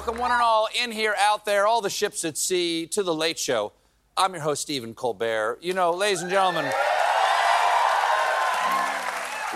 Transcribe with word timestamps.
Welcome, 0.00 0.18
one 0.18 0.32
and 0.32 0.40
all, 0.40 0.66
in 0.82 0.92
here, 0.92 1.14
out 1.18 1.44
there, 1.44 1.66
all 1.66 1.82
the 1.82 1.90
ships 1.90 2.24
at 2.24 2.38
sea, 2.38 2.86
to 2.86 3.02
the 3.02 3.14
Late 3.14 3.38
Show. 3.38 3.74
I'm 4.16 4.32
your 4.32 4.40
host, 4.40 4.62
Stephen 4.62 4.94
Colbert. 4.94 5.58
You 5.60 5.74
know, 5.74 5.90
ladies 5.90 6.22
and 6.22 6.30
gentlemen, 6.30 6.64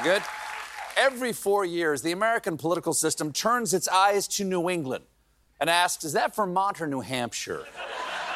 good? 0.02 0.20
Every 0.98 1.32
four 1.32 1.64
years, 1.64 2.02
the 2.02 2.12
American 2.12 2.58
political 2.58 2.92
system 2.92 3.32
turns 3.32 3.72
its 3.72 3.88
eyes 3.88 4.28
to 4.36 4.44
New 4.44 4.68
England 4.68 5.04
and 5.62 5.70
asks, 5.70 6.04
is 6.04 6.12
that 6.12 6.36
Vermont 6.36 6.78
or 6.82 6.86
New 6.86 7.00
Hampshire? 7.00 7.64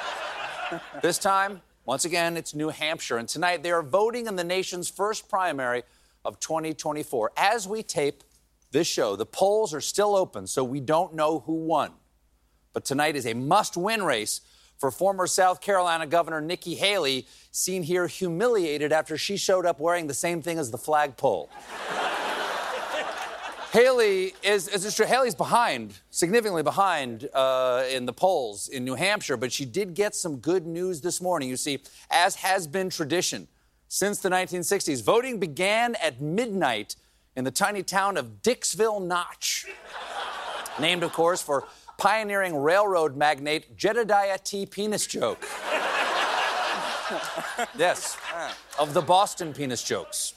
this 1.02 1.18
time, 1.18 1.60
once 1.84 2.06
again, 2.06 2.38
it's 2.38 2.54
New 2.54 2.70
Hampshire, 2.70 3.18
and 3.18 3.28
tonight 3.28 3.62
they 3.62 3.70
are 3.70 3.82
voting 3.82 4.28
in 4.28 4.34
the 4.34 4.44
nation's 4.44 4.88
first 4.88 5.28
primary 5.28 5.82
of 6.24 6.40
2024. 6.40 7.32
As 7.36 7.68
we 7.68 7.82
tape 7.82 8.24
this 8.70 8.86
show, 8.86 9.16
the 9.16 9.26
polls 9.26 9.72
are 9.74 9.80
still 9.80 10.14
open, 10.14 10.46
so 10.46 10.62
we 10.62 10.80
don't 10.80 11.14
know 11.14 11.40
who 11.40 11.54
won. 11.54 11.92
But 12.72 12.84
tonight 12.84 13.16
is 13.16 13.26
a 13.26 13.34
must 13.34 13.76
win 13.76 14.02
race 14.02 14.40
for 14.78 14.90
former 14.90 15.26
South 15.26 15.60
Carolina 15.60 16.06
Governor 16.06 16.40
Nikki 16.40 16.74
Haley, 16.76 17.26
seen 17.50 17.82
here 17.82 18.06
humiliated 18.06 18.92
after 18.92 19.18
she 19.18 19.36
showed 19.36 19.66
up 19.66 19.80
wearing 19.80 20.06
the 20.06 20.14
same 20.14 20.40
thing 20.40 20.58
as 20.58 20.70
the 20.70 20.78
flagpole. 20.78 21.50
Haley 23.72 24.34
is, 24.42 24.68
is 24.68 24.94
true. 24.94 25.04
Haley's 25.04 25.34
behind, 25.34 25.98
significantly 26.10 26.62
behind 26.62 27.28
uh, 27.34 27.84
in 27.90 28.06
the 28.06 28.12
polls 28.14 28.68
in 28.68 28.84
New 28.84 28.94
Hampshire, 28.94 29.36
but 29.36 29.52
she 29.52 29.66
did 29.66 29.94
get 29.94 30.14
some 30.14 30.36
good 30.36 30.66
news 30.66 31.02
this 31.02 31.20
morning. 31.20 31.50
You 31.50 31.56
see, 31.56 31.80
as 32.10 32.36
has 32.36 32.66
been 32.66 32.88
tradition 32.88 33.46
since 33.88 34.20
the 34.20 34.30
1960s, 34.30 35.02
voting 35.02 35.38
began 35.38 35.96
at 35.96 36.20
midnight 36.20 36.96
in 37.38 37.44
the 37.44 37.52
tiny 37.52 37.84
town 37.84 38.16
of 38.16 38.42
Dixville 38.42 39.00
Notch, 39.00 39.64
named, 40.80 41.04
of 41.04 41.12
course, 41.12 41.40
for 41.40 41.68
pioneering 41.96 42.56
railroad 42.56 43.16
magnate 43.16 43.76
Jedediah 43.76 44.38
T. 44.42 44.66
Penis 44.66 45.06
Joke. 45.06 45.46
yes, 47.78 48.18
of 48.76 48.92
the 48.92 49.00
Boston 49.00 49.54
penis 49.54 49.84
jokes. 49.84 50.34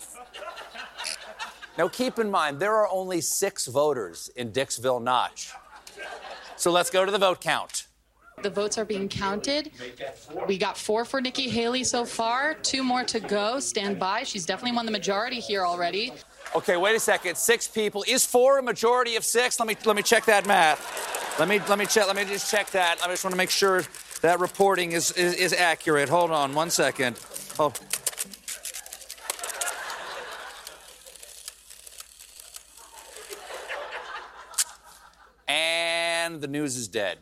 Now, 1.75 1.87
keep 1.87 2.19
in 2.19 2.29
mind, 2.29 2.59
there 2.59 2.75
are 2.75 2.87
only 2.91 3.19
six 3.19 3.65
voters 3.65 4.29
in 4.35 4.51
Dixville 4.51 5.01
Notch. 5.01 5.53
So 6.55 6.69
let's 6.69 6.91
go 6.91 7.03
to 7.03 7.11
the 7.11 7.17
vote 7.17 7.41
count. 7.41 7.87
The 8.43 8.51
votes 8.51 8.77
are 8.77 8.85
being 8.85 9.09
counted. 9.09 9.71
We 10.47 10.59
got 10.59 10.77
four 10.77 11.03
for 11.03 11.19
Nikki 11.19 11.49
Haley 11.49 11.83
so 11.83 12.05
far, 12.05 12.53
two 12.53 12.83
more 12.83 13.03
to 13.05 13.19
go. 13.19 13.59
Stand 13.59 13.97
by. 13.97 14.21
She's 14.21 14.45
definitely 14.45 14.75
won 14.75 14.85
the 14.85 14.91
majority 14.91 15.39
here 15.39 15.65
already. 15.65 16.13
Okay, 16.53 16.75
wait 16.75 16.95
a 16.95 16.99
second. 16.99 17.37
Six 17.37 17.67
people. 17.67 18.03
Is 18.07 18.25
four 18.25 18.59
a 18.59 18.61
majority 18.61 19.15
of 19.15 19.23
six? 19.23 19.57
Let 19.57 19.67
me 19.67 19.77
let 19.85 19.95
me 19.95 20.03
check 20.03 20.25
that 20.25 20.45
math. 20.45 21.39
Let 21.39 21.47
me 21.47 21.61
let 21.69 21.79
me 21.79 21.85
check. 21.85 22.07
Let 22.07 22.15
me 22.17 22.25
just 22.25 22.51
check 22.51 22.69
that. 22.71 23.01
I 23.01 23.07
just 23.07 23.23
want 23.23 23.33
to 23.33 23.37
make 23.37 23.49
sure 23.49 23.83
that 24.21 24.39
reporting 24.39 24.91
is 24.91 25.11
is, 25.13 25.33
is 25.35 25.53
accurate. 25.53 26.09
Hold 26.09 26.31
on 26.31 26.53
one 26.53 26.69
second. 26.69 27.17
Oh. 27.57 27.71
And 35.47 36.41
the 36.41 36.47
news 36.47 36.75
is 36.75 36.89
dead. 36.89 37.19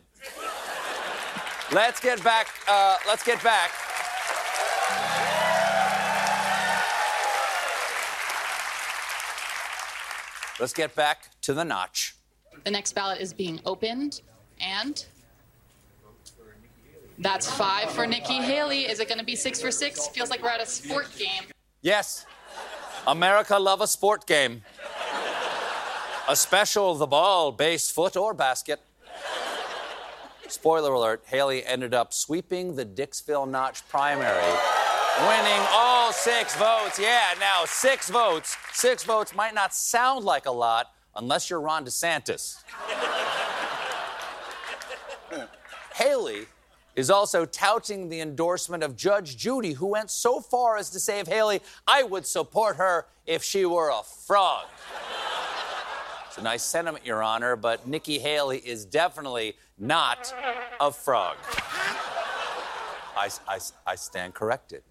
Let's 1.72 2.00
get 2.00 2.22
back. 2.24 2.48
Uh, 2.68 2.96
let's 3.06 3.24
get 3.24 3.40
back. 3.44 3.70
Let's 10.60 10.74
get 10.74 10.94
back 10.94 11.30
to 11.42 11.54
the 11.54 11.64
notch. 11.64 12.16
The 12.64 12.70
next 12.70 12.92
ballot 12.92 13.20
is 13.20 13.32
being 13.32 13.60
opened, 13.64 14.20
and 14.60 15.06
that's 17.18 17.50
five 17.50 17.90
for 17.90 18.06
Nikki 18.06 18.34
Haley. 18.34 18.80
Is 18.80 19.00
it 19.00 19.08
going 19.08 19.18
to 19.18 19.24
be 19.24 19.36
six 19.36 19.60
for 19.60 19.70
six? 19.70 20.06
Feels 20.08 20.28
like 20.28 20.42
we're 20.42 20.50
at 20.50 20.60
a 20.60 20.66
sport 20.66 21.06
game. 21.18 21.44
Yes, 21.80 22.26
America 23.06 23.58
love 23.58 23.80
a 23.80 23.86
sport 23.86 24.26
game. 24.26 24.62
A 26.28 26.36
special 26.36 26.94
the 26.94 27.06
ball, 27.06 27.52
base, 27.52 27.90
foot, 27.90 28.14
or 28.16 28.34
basket. 28.34 28.80
Spoiler 30.46 30.92
alert, 30.92 31.22
Haley 31.26 31.64
ended 31.64 31.94
up 31.94 32.12
sweeping 32.12 32.76
the 32.76 32.84
Dixville 32.84 33.48
Notch 33.48 33.88
primary, 33.88 34.52
winning 35.28 35.66
all 35.70 36.12
six 36.12 36.56
votes. 36.56 36.98
Yeah, 36.98 37.34
now 37.38 37.64
six 37.66 38.10
votes. 38.10 38.56
Six 38.72 39.04
votes 39.04 39.34
might 39.34 39.54
not 39.54 39.74
sound 39.74 40.24
like 40.24 40.46
a 40.46 40.50
lot 40.50 40.92
unless 41.16 41.50
you're 41.50 41.60
Ron 41.60 41.84
DeSantis. 41.84 42.62
Haley 45.94 46.46
is 46.96 47.10
also 47.10 47.44
touting 47.44 48.08
the 48.08 48.20
endorsement 48.20 48.82
of 48.82 48.96
Judge 48.96 49.36
Judy, 49.36 49.72
who 49.72 49.86
went 49.86 50.10
so 50.10 50.40
far 50.40 50.76
as 50.76 50.90
to 50.90 51.00
say 51.00 51.20
of 51.20 51.28
Haley, 51.28 51.60
I 51.86 52.02
would 52.02 52.26
support 52.26 52.76
her 52.76 53.06
if 53.26 53.42
she 53.42 53.64
were 53.64 53.90
a 53.90 54.02
frog. 54.02 54.66
It's 56.26 56.38
a 56.38 56.42
nice 56.42 56.62
sentiment, 56.62 57.04
Your 57.04 57.22
Honor, 57.22 57.56
but 57.56 57.86
Nikki 57.86 58.18
Haley 58.18 58.58
is 58.58 58.84
definitely 58.84 59.56
not 59.78 60.32
a 60.80 60.92
frog. 60.92 61.36
I, 63.16 63.28
I, 63.48 63.58
I 63.86 63.94
stand 63.96 64.34
corrected. 64.34 64.82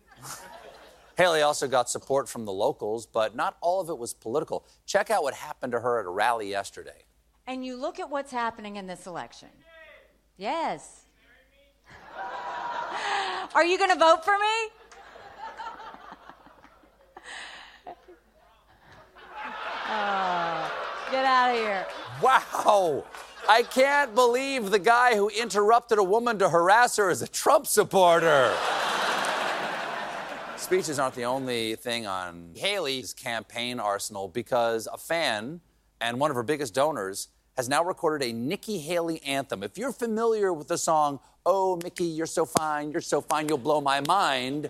Haley 1.19 1.41
also 1.41 1.67
got 1.67 1.89
support 1.89 2.29
from 2.29 2.45
the 2.45 2.53
locals, 2.53 3.05
but 3.05 3.35
not 3.35 3.57
all 3.59 3.81
of 3.81 3.89
it 3.89 3.97
was 3.97 4.13
political. 4.13 4.65
Check 4.85 5.09
out 5.09 5.21
what 5.21 5.33
happened 5.33 5.73
to 5.73 5.81
her 5.81 5.99
at 5.99 6.05
a 6.05 6.09
rally 6.09 6.49
yesterday. 6.49 7.03
And 7.45 7.65
you 7.65 7.75
look 7.75 7.99
at 7.99 8.09
what's 8.09 8.31
happening 8.31 8.77
in 8.77 8.87
this 8.87 9.05
election. 9.05 9.49
Yes. 10.37 11.01
Are 13.53 13.65
you 13.65 13.77
going 13.77 13.89
to 13.89 13.97
vote 13.97 14.23
for 14.23 14.35
me? 14.35 14.69
oh, 19.89 20.71
get 21.11 21.25
out 21.25 21.49
of 21.49 21.57
here. 21.57 21.85
Wow! 22.21 23.03
I 23.49 23.63
can't 23.63 24.13
believe 24.15 24.69
the 24.69 24.79
guy 24.79 25.15
who 25.15 25.27
interrupted 25.29 25.97
a 25.97 26.03
woman 26.03 26.37
to 26.39 26.49
harass 26.49 26.97
her 26.97 27.09
is 27.09 27.21
a 27.21 27.27
Trump 27.27 27.65
supporter. 27.67 28.53
Speeches 30.59 30.99
aren't 30.99 31.15
the 31.15 31.25
only 31.25 31.75
thing 31.75 32.05
on 32.05 32.51
Haley's 32.53 33.13
campaign 33.13 33.79
arsenal 33.79 34.27
because 34.27 34.87
a 34.91 34.97
fan 34.97 35.61
and 35.99 36.19
one 36.19 36.29
of 36.29 36.35
her 36.35 36.43
biggest 36.43 36.75
donors 36.75 37.29
has 37.57 37.67
now 37.67 37.83
recorded 37.83 38.27
a 38.27 38.33
Nikki 38.33 38.77
Haley 38.77 39.21
anthem. 39.23 39.63
If 39.63 39.77
you're 39.77 39.93
familiar 39.93 40.53
with 40.53 40.67
the 40.67 40.77
song, 40.77 41.21
Oh, 41.45 41.79
Mickey, 41.81 42.03
you're 42.03 42.27
so 42.27 42.45
fine, 42.45 42.91
you're 42.91 43.01
so 43.01 43.21
fine, 43.21 43.47
you'll 43.47 43.57
blow 43.57 43.81
my 43.81 44.01
mind, 44.01 44.69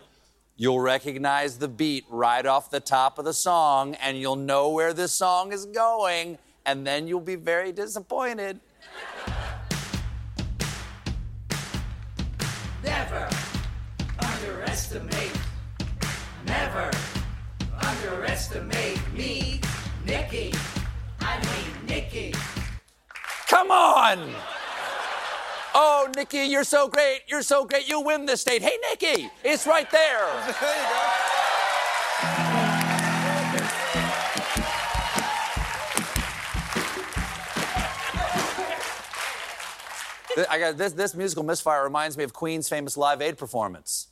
you'll 0.55 0.79
recognize 0.79 1.57
the 1.57 1.67
beat 1.67 2.05
right 2.07 2.45
off 2.45 2.69
the 2.69 2.79
top 2.79 3.19
of 3.19 3.25
the 3.25 3.33
song 3.33 3.95
and 3.95 4.17
you'll 4.17 4.37
know 4.37 4.69
where 4.69 4.93
this 4.93 5.11
song 5.11 5.51
is 5.51 5.65
going, 5.65 6.37
and 6.65 6.87
then 6.87 7.07
you'll 7.07 7.19
be 7.19 7.35
very 7.35 7.71
disappointed. 7.71 8.59
Never 12.83 13.27
underestimate, 14.21 15.28
Never 16.49 16.89
underestimate 17.79 18.99
me, 19.13 19.61
Nikki. 20.03 20.51
I 21.21 21.37
mean, 21.37 21.85
Nikki. 21.85 22.33
Come 23.47 23.69
on! 23.69 24.33
Oh, 25.75 26.09
Nikki, 26.15 26.39
you're 26.39 26.63
so 26.63 26.87
great. 26.87 27.21
You're 27.27 27.43
so 27.43 27.65
great. 27.65 27.87
You 27.87 28.01
win 28.01 28.25
this 28.25 28.41
state. 28.41 28.63
Hey, 28.63 28.77
Nikki, 28.89 29.29
it's 29.43 29.67
right 29.67 29.89
there. 29.91 30.25
there 30.59 30.73
you 40.35 40.43
go. 40.45 40.45
I 40.49 40.57
got 40.57 40.77
this. 40.77 40.93
This 40.93 41.13
musical 41.13 41.43
misfire 41.43 41.83
reminds 41.83 42.17
me 42.17 42.23
of 42.23 42.33
Queen's 42.33 42.67
famous 42.67 42.97
Live 42.97 43.21
Aid 43.21 43.37
performance. 43.37 44.07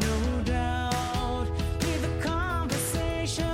No 0.00 0.42
doubt. 0.44 1.48
Lead 1.80 2.02
the 2.02 2.22
conversation. 2.22 3.46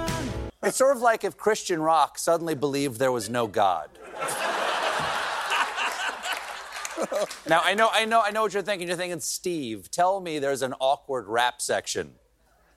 It's 0.62 0.76
sort 0.76 0.96
of 0.96 1.02
like 1.02 1.24
if 1.24 1.36
Christian 1.36 1.80
rock 1.80 2.18
suddenly 2.18 2.54
believed 2.54 2.98
there 2.98 3.12
was 3.12 3.30
no 3.30 3.46
God. 3.46 3.88
now 7.48 7.60
I 7.64 7.74
know, 7.74 7.88
I 7.92 8.04
know, 8.04 8.20
I 8.20 8.30
know 8.30 8.42
what 8.42 8.52
you're 8.52 8.62
thinking. 8.62 8.88
You're 8.88 8.96
thinking, 8.96 9.20
Steve, 9.20 9.90
tell 9.90 10.20
me 10.20 10.38
there's 10.38 10.62
an 10.62 10.74
awkward 10.80 11.26
rap 11.28 11.62
section. 11.62 12.12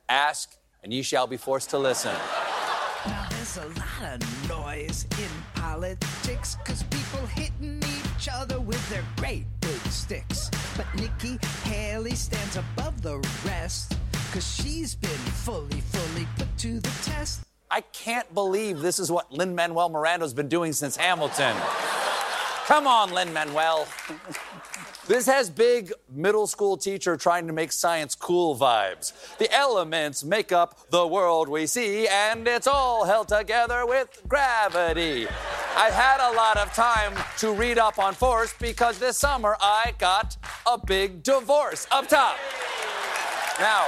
Ask, 0.07 0.55
and 0.83 0.93
ye 0.93 1.01
shall 1.01 1.27
be 1.27 1.37
forced 1.37 1.69
to 1.71 1.77
listen. 1.77 2.13
Now 3.05 3.27
there's 3.29 3.57
a 3.57 3.67
lot 3.79 4.13
of 4.13 4.49
noise 4.49 5.05
in 5.17 5.29
politics, 5.61 6.57
cause 6.65 6.83
people 6.83 7.25
hitting 7.27 7.81
each 7.83 8.29
other 8.31 8.59
with 8.59 8.87
their 8.89 9.03
great 9.17 9.45
big 9.61 9.79
sticks. 9.87 10.49
But 10.75 10.87
Nikki 10.95 11.37
Haley 11.63 12.15
stands 12.15 12.57
above 12.57 13.01
the 13.01 13.17
rest, 13.45 13.97
cause 14.31 14.47
she's 14.47 14.95
been 14.95 15.09
fully, 15.09 15.81
fully 15.81 16.27
put 16.37 16.47
to 16.59 16.79
the 16.79 16.91
test. 17.03 17.41
I 17.71 17.81
can't 17.81 18.33
believe 18.33 18.79
this 18.79 18.99
is 18.99 19.11
what 19.11 19.31
Lin 19.31 19.53
Manuel 19.53 19.89
Miranda's 19.89 20.33
been 20.33 20.49
doing 20.49 20.73
since 20.73 20.95
Hamilton. 20.95 21.55
Come 22.65 22.87
on, 22.87 23.11
Lin 23.11 23.31
Manuel. 23.33 23.87
This 25.09 25.25
has 25.25 25.49
big 25.49 25.91
middle 26.07 26.45
school 26.45 26.77
teacher 26.77 27.17
trying 27.17 27.47
to 27.47 27.53
make 27.53 27.71
science 27.71 28.13
cool 28.13 28.55
vibes. 28.55 29.11
The 29.39 29.51
elements 29.51 30.23
make 30.23 30.51
up 30.51 30.87
the 30.91 31.07
world 31.07 31.49
we 31.49 31.65
see, 31.65 32.07
and 32.07 32.47
it's 32.47 32.67
all 32.67 33.05
held 33.05 33.27
together 33.27 33.87
with 33.87 34.21
gravity. 34.27 35.27
I've 35.75 35.93
had 35.93 36.19
a 36.29 36.35
lot 36.35 36.57
of 36.57 36.71
time 36.73 37.13
to 37.39 37.51
read 37.53 37.79
up 37.79 37.97
on 37.97 38.13
force 38.13 38.53
because 38.59 38.99
this 38.99 39.17
summer 39.17 39.57
I 39.59 39.95
got 39.97 40.37
a 40.67 40.77
big 40.77 41.23
divorce 41.23 41.87
up 41.89 42.07
top. 42.07 42.37
Now, 43.59 43.87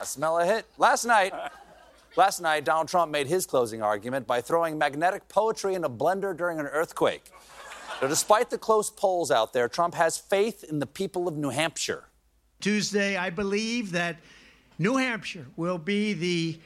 I 0.00 0.04
smell 0.04 0.38
a 0.38 0.46
hit. 0.46 0.64
Last 0.78 1.04
night, 1.04 1.32
last 2.16 2.40
night, 2.40 2.64
Donald 2.64 2.88
Trump 2.88 3.10
made 3.12 3.26
his 3.26 3.46
closing 3.46 3.82
argument 3.82 4.26
by 4.26 4.40
throwing 4.40 4.78
magnetic 4.78 5.28
poetry 5.28 5.74
in 5.74 5.84
a 5.84 5.90
blender 5.90 6.36
during 6.36 6.58
an 6.58 6.66
earthquake. 6.66 7.30
Now, 8.00 8.08
despite 8.08 8.50
the 8.50 8.58
close 8.58 8.90
polls 8.90 9.30
out 9.30 9.52
there, 9.52 9.68
Trump 9.68 9.94
has 9.94 10.16
faith 10.18 10.64
in 10.64 10.78
the 10.78 10.86
people 10.86 11.26
of 11.26 11.36
New 11.36 11.50
Hampshire. 11.50 12.04
Tuesday, 12.60 13.16
I 13.16 13.30
believe 13.30 13.92
that 13.92 14.16
New 14.78 14.96
Hampshire 14.96 15.46
will 15.56 15.78
be 15.78 16.12
the, 16.12 16.60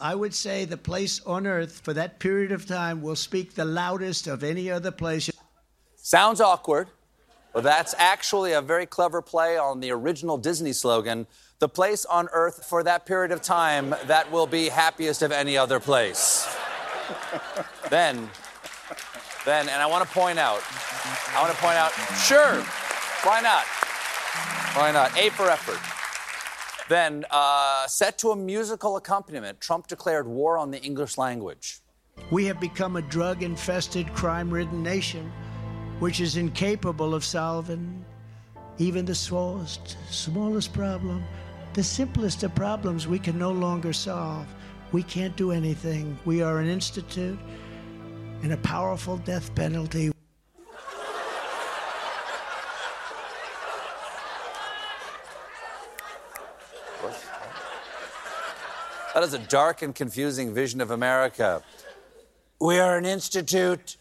I 0.00 0.14
would 0.14 0.34
say, 0.34 0.64
the 0.64 0.76
place 0.76 1.20
on 1.26 1.46
earth 1.46 1.80
for 1.82 1.92
that 1.94 2.18
period 2.20 2.52
of 2.52 2.66
time 2.66 3.02
will 3.02 3.16
speak 3.16 3.54
the 3.54 3.64
loudest 3.64 4.26
of 4.26 4.44
any 4.44 4.70
other 4.70 4.90
place. 4.90 5.30
Sounds 5.96 6.40
awkward, 6.40 6.88
but 7.54 7.62
that's 7.62 7.94
actually 7.96 8.52
a 8.52 8.60
very 8.60 8.84
clever 8.84 9.22
play 9.22 9.56
on 9.56 9.80
the 9.80 9.92
original 9.92 10.36
Disney 10.36 10.72
slogan 10.72 11.26
the 11.60 11.68
place 11.68 12.04
on 12.04 12.28
earth 12.32 12.66
for 12.66 12.82
that 12.82 13.06
period 13.06 13.30
of 13.30 13.40
time 13.40 13.94
that 14.06 14.30
will 14.30 14.46
be 14.46 14.68
happiest 14.68 15.22
of 15.22 15.32
any 15.32 15.56
other 15.56 15.80
place. 15.80 16.46
then, 17.90 18.28
then, 19.46 19.68
and 19.68 19.80
I 19.80 19.86
want 19.86 20.06
to 20.06 20.12
point 20.12 20.38
out, 20.38 20.60
I 21.34 21.40
want 21.40 21.54
to 21.54 21.62
point 21.62 21.76
out, 21.76 21.92
sure, 22.18 22.60
why 23.22 23.40
not? 23.40 23.64
Why 24.76 24.90
not? 24.90 25.16
A 25.16 25.30
for 25.30 25.48
effort. 25.48 25.78
Then, 26.88 27.24
uh, 27.30 27.86
set 27.86 28.18
to 28.18 28.32
a 28.32 28.36
musical 28.36 28.96
accompaniment, 28.96 29.60
Trump 29.60 29.86
declared 29.86 30.26
war 30.26 30.58
on 30.58 30.70
the 30.70 30.82
English 30.82 31.16
language. 31.16 31.78
We 32.30 32.44
have 32.46 32.60
become 32.60 32.96
a 32.96 33.02
drug 33.02 33.42
infested, 33.42 34.12
crime 34.12 34.50
ridden 34.50 34.82
nation 34.82 35.32
which 36.04 36.20
is 36.20 36.36
incapable 36.36 37.14
of 37.14 37.24
solving 37.24 38.04
even 38.76 39.06
the 39.06 39.14
smallest, 39.14 39.96
smallest 40.10 40.70
problem. 40.74 41.24
The 41.72 41.82
simplest 41.82 42.42
of 42.42 42.54
problems 42.54 43.08
we 43.08 43.18
can 43.18 43.38
no 43.38 43.50
longer 43.50 43.94
solve. 43.94 44.46
We 44.92 45.02
can't 45.02 45.34
do 45.34 45.50
anything. 45.50 46.18
We 46.26 46.42
are 46.42 46.58
an 46.58 46.68
institute 46.68 47.38
and 48.42 48.52
a 48.52 48.58
powerful 48.58 49.16
death 49.16 49.54
penalty. 49.54 50.12
That 59.14 59.22
is 59.22 59.32
a 59.32 59.38
dark 59.38 59.80
and 59.80 59.94
confusing 59.94 60.52
vision 60.52 60.82
of 60.82 60.90
America. 60.90 61.62
We 62.60 62.78
are 62.78 62.98
an 62.98 63.06
institute 63.06 63.96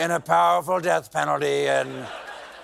in 0.00 0.10
a 0.10 0.18
powerful 0.18 0.80
death 0.80 1.12
penalty, 1.12 1.68
an 1.68 2.06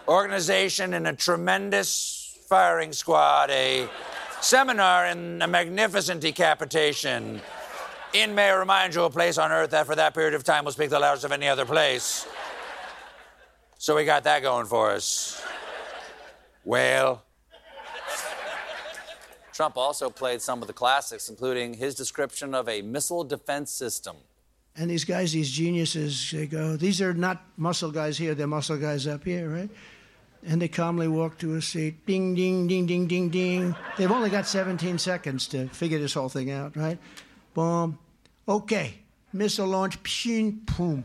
organization 0.09 0.95
in 0.95 1.05
a 1.05 1.13
tremendous 1.13 2.39
firing 2.49 2.95
squad, 2.95 3.51
a 3.51 3.87
seminar 4.41 5.07
in 5.09 5.43
a 5.43 5.47
magnificent 5.47 6.23
decapitation. 6.23 7.39
In 8.15 8.35
may 8.35 8.49
I 8.49 8.55
remind 8.55 8.95
you, 8.95 9.03
of 9.03 9.13
a 9.13 9.15
place 9.15 9.37
on 9.37 9.53
earth 9.53 9.73
that 9.73 9.85
for 9.85 9.95
that 9.95 10.15
period 10.15 10.33
of 10.33 10.45
time 10.45 10.65
will 10.65 10.73
speak 10.73 10.89
the 10.89 10.99
loudest 10.99 11.27
of 11.27 11.33
any 11.33 11.47
other 11.47 11.67
place. 11.67 12.27
So 13.77 13.95
we 13.95 14.07
got 14.07 14.25
that 14.25 14.41
going 14.41 14.65
for 14.65 14.93
us. 14.93 15.43
Well, 16.65 17.23
Trump 19.53 19.77
also 19.77 20.09
played 20.09 20.41
some 20.41 20.63
of 20.63 20.69
the 20.69 20.73
classics, 20.73 21.29
including 21.29 21.75
his 21.75 21.95
description 21.95 22.55
of 22.55 22.67
a 22.67 22.81
missile 22.81 23.25
defense 23.25 23.71
system. 23.71 24.17
And 24.79 24.91
these 24.91 25.05
guys, 25.05 25.33
these 25.33 25.51
geniuses, 25.51 26.31
they 26.31 26.47
go, 26.47 26.77
these 26.77 27.01
are 27.01 27.15
not 27.15 27.43
muscle 27.57 27.91
guys 27.91 28.19
here, 28.19 28.35
they're 28.35 28.47
muscle 28.47 28.77
guys 28.77 29.07
up 29.07 29.25
here, 29.25 29.49
right? 29.49 29.71
And 30.47 30.61
they 30.61 30.69
calmly 30.69 31.09
walk 31.09 31.39
to 31.39 31.55
a 31.55 31.63
seat. 31.63 32.05
Ding, 32.07 32.35
ding, 32.35 32.67
ding, 32.69 32.87
ding, 32.87 33.07
ding, 33.07 33.31
ding. 33.31 33.75
They've 33.97 34.11
only 34.11 34.31
got 34.31 34.47
17 34.47 34.99
seconds 34.99 35.49
to 35.49 35.69
figure 35.69 35.99
this 35.99 36.15
whole 36.15 36.29
thing 36.29 36.51
out, 36.51 36.77
right? 36.77 36.99
Boom. 37.55 37.99
Okay. 38.47 38.99
Missile 39.33 39.67
launch. 39.67 40.01
Pshin, 40.03 40.65
boom. 40.77 41.05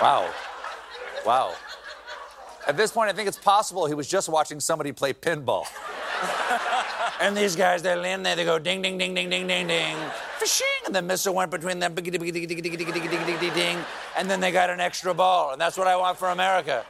Wow. 0.00 0.30
Wow. 1.24 1.54
At 2.68 2.76
this 2.76 2.92
point, 2.92 3.10
I 3.10 3.12
think 3.14 3.28
it's 3.28 3.38
possible 3.38 3.86
he 3.86 3.94
was 3.94 4.06
just 4.06 4.28
watching 4.28 4.60
somebody 4.60 4.92
play 4.92 5.14
pinball. 5.14 5.66
and 7.20 7.36
these 7.36 7.56
guys, 7.56 7.82
they're 7.82 8.04
in 8.04 8.22
there, 8.22 8.36
they 8.36 8.44
go 8.44 8.58
ding, 8.58 8.82
ding, 8.82 8.98
ding, 8.98 9.14
ding, 9.14 9.30
ding, 9.30 9.46
ding, 9.46 9.66
ding. 9.66 9.96
And 10.86 10.94
the 10.94 11.02
missile 11.02 11.34
went 11.34 11.50
between 11.50 11.78
them, 11.78 11.94
ding, 11.94 12.06
and 14.16 14.30
then 14.30 14.40
they 14.40 14.52
got 14.52 14.70
an 14.70 14.80
extra 14.80 15.12
ball. 15.12 15.52
And 15.52 15.60
that's 15.60 15.76
what 15.76 15.88
I 15.88 15.96
want 15.96 16.18
for 16.18 16.28
America. 16.28 16.84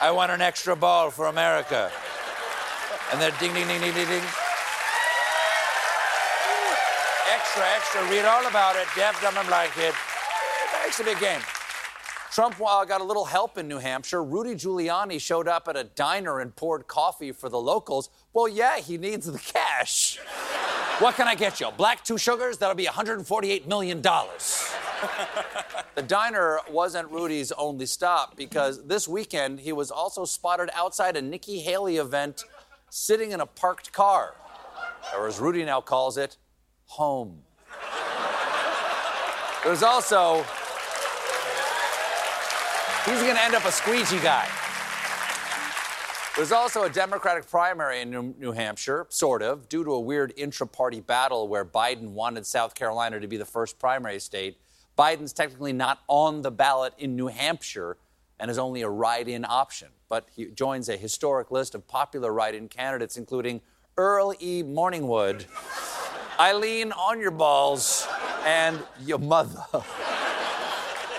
I 0.00 0.10
want 0.10 0.30
an 0.30 0.40
extra 0.40 0.76
ball 0.76 1.10
for 1.10 1.26
America. 1.26 1.90
And 3.12 3.20
then 3.20 3.32
ding, 3.40 3.52
ding, 3.54 3.66
ding, 3.66 3.80
ding, 3.80 3.94
ding, 3.94 4.06
ding. 4.06 4.22
Extra, 7.32 7.64
extra. 7.74 8.02
Read 8.10 8.24
all 8.24 8.46
about 8.46 8.76
it. 8.76 8.86
Dev 8.94 9.18
Dumb 9.20 9.34
Black 9.46 9.72
Kid. 9.72 9.94
Makes 10.84 11.00
a 11.00 11.04
big 11.04 11.18
game. 11.18 11.40
Trump 12.32 12.60
uh, 12.60 12.84
got 12.84 13.00
a 13.00 13.04
little 13.04 13.24
help 13.24 13.56
in 13.56 13.66
New 13.66 13.78
Hampshire. 13.78 14.22
Rudy 14.22 14.54
Giuliani 14.54 15.18
showed 15.20 15.48
up 15.48 15.68
at 15.68 15.76
a 15.76 15.84
diner 15.84 16.40
and 16.40 16.54
poured 16.54 16.86
coffee 16.86 17.32
for 17.32 17.48
the 17.48 17.58
locals. 17.58 18.10
Well, 18.34 18.46
yeah, 18.46 18.78
he 18.78 18.98
needs 18.98 19.26
the 19.26 19.38
cash 19.38 20.18
what 20.98 21.14
can 21.14 21.28
I 21.28 21.34
get 21.34 21.60
you? 21.60 21.70
Black 21.76 22.04
two 22.04 22.18
sugars? 22.18 22.58
That'll 22.58 22.74
be 22.74 22.86
$148 22.86 23.66
million. 23.66 24.00
the 25.94 26.02
diner 26.02 26.60
wasn't 26.70 27.10
Rudy's 27.10 27.52
only 27.52 27.86
stop 27.86 28.36
because 28.36 28.86
this 28.86 29.06
weekend 29.06 29.60
he 29.60 29.72
was 29.72 29.90
also 29.90 30.24
spotted 30.24 30.70
outside 30.74 31.16
a 31.16 31.22
Nikki 31.22 31.60
Haley 31.60 31.98
event 31.98 32.44
sitting 32.88 33.32
in 33.32 33.40
a 33.40 33.46
parked 33.46 33.92
car, 33.92 34.34
or 35.16 35.26
as 35.26 35.38
Rudy 35.38 35.64
now 35.64 35.80
calls 35.80 36.16
it, 36.16 36.36
home. 36.86 37.42
There's 39.64 39.82
also 39.82 40.44
He's 43.06 43.20
to 43.36 43.40
end 43.40 43.54
up 43.54 43.64
a 43.64 43.70
squeegee 43.70 44.18
guy. 44.18 44.48
There's 46.36 46.52
also 46.52 46.82
a 46.82 46.90
Democratic 46.90 47.48
primary 47.48 48.02
in 48.02 48.10
New, 48.10 48.34
New 48.38 48.52
Hampshire, 48.52 49.06
sort 49.08 49.40
of, 49.40 49.70
due 49.70 49.82
to 49.84 49.92
a 49.94 50.00
weird 50.00 50.34
intra 50.36 50.66
party 50.66 51.00
battle 51.00 51.48
where 51.48 51.64
Biden 51.64 52.10
wanted 52.10 52.44
South 52.44 52.74
Carolina 52.74 53.18
to 53.20 53.26
be 53.26 53.38
the 53.38 53.46
first 53.46 53.78
primary 53.78 54.20
state. 54.20 54.58
Biden's 54.98 55.32
technically 55.32 55.72
not 55.72 56.00
on 56.08 56.42
the 56.42 56.50
ballot 56.50 56.92
in 56.98 57.16
New 57.16 57.28
Hampshire 57.28 57.96
and 58.38 58.50
is 58.50 58.58
only 58.58 58.82
a 58.82 58.88
write 58.88 59.28
in 59.28 59.46
option. 59.48 59.88
But 60.10 60.28
he 60.36 60.44
joins 60.48 60.90
a 60.90 60.98
historic 60.98 61.50
list 61.50 61.74
of 61.74 61.88
popular 61.88 62.34
write 62.34 62.54
in 62.54 62.68
candidates, 62.68 63.16
including 63.16 63.62
Earl 63.96 64.34
E. 64.38 64.62
Morningwood, 64.62 65.46
Eileen 66.38 66.92
On 66.92 67.18
Your 67.18 67.30
Balls, 67.30 68.06
and 68.44 68.78
your 69.00 69.20
mother. 69.20 69.64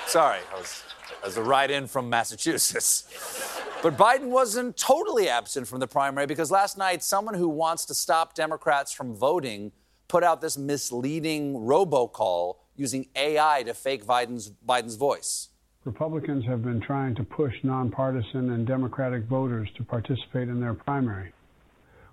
Sorry, 0.06 0.42
I 0.54 0.60
was, 0.60 0.84
I 1.24 1.26
was 1.26 1.38
a 1.38 1.42
write 1.42 1.72
in 1.72 1.88
from 1.88 2.08
Massachusetts. 2.08 3.57
But 3.84 3.96
Biden 3.96 4.30
wasn't 4.30 4.76
totally 4.76 5.30
absent 5.30 5.68
from 5.68 5.80
the 5.80 5.88
primary 5.88 6.26
because 6.26 6.50
last 6.50 6.80
night, 6.80 7.04
someone 7.04 7.36
who 7.36 7.48
wants 7.48 7.86
to 7.86 7.94
stop 7.94 8.34
Democrats 8.34 8.92
from 8.92 9.16
voting 9.16 9.72
put 10.08 10.24
out 10.24 10.42
this 10.42 10.58
misleading 10.58 11.54
robocall 11.54 12.56
using 12.76 13.08
AI 13.16 13.64
to 13.64 13.76
fake 13.76 14.04
Biden's, 14.06 14.52
Biden's 14.68 14.96
voice. 14.96 15.50
Republicans 15.86 16.44
have 16.46 16.64
been 16.64 16.82
trying 16.82 17.14
to 17.16 17.24
push 17.24 17.54
nonpartisan 17.64 18.50
and 18.50 18.66
Democratic 18.66 19.26
voters 19.26 19.70
to 19.78 19.84
participate 19.84 20.50
in 20.50 20.60
their 20.60 20.74
primary. 20.74 21.32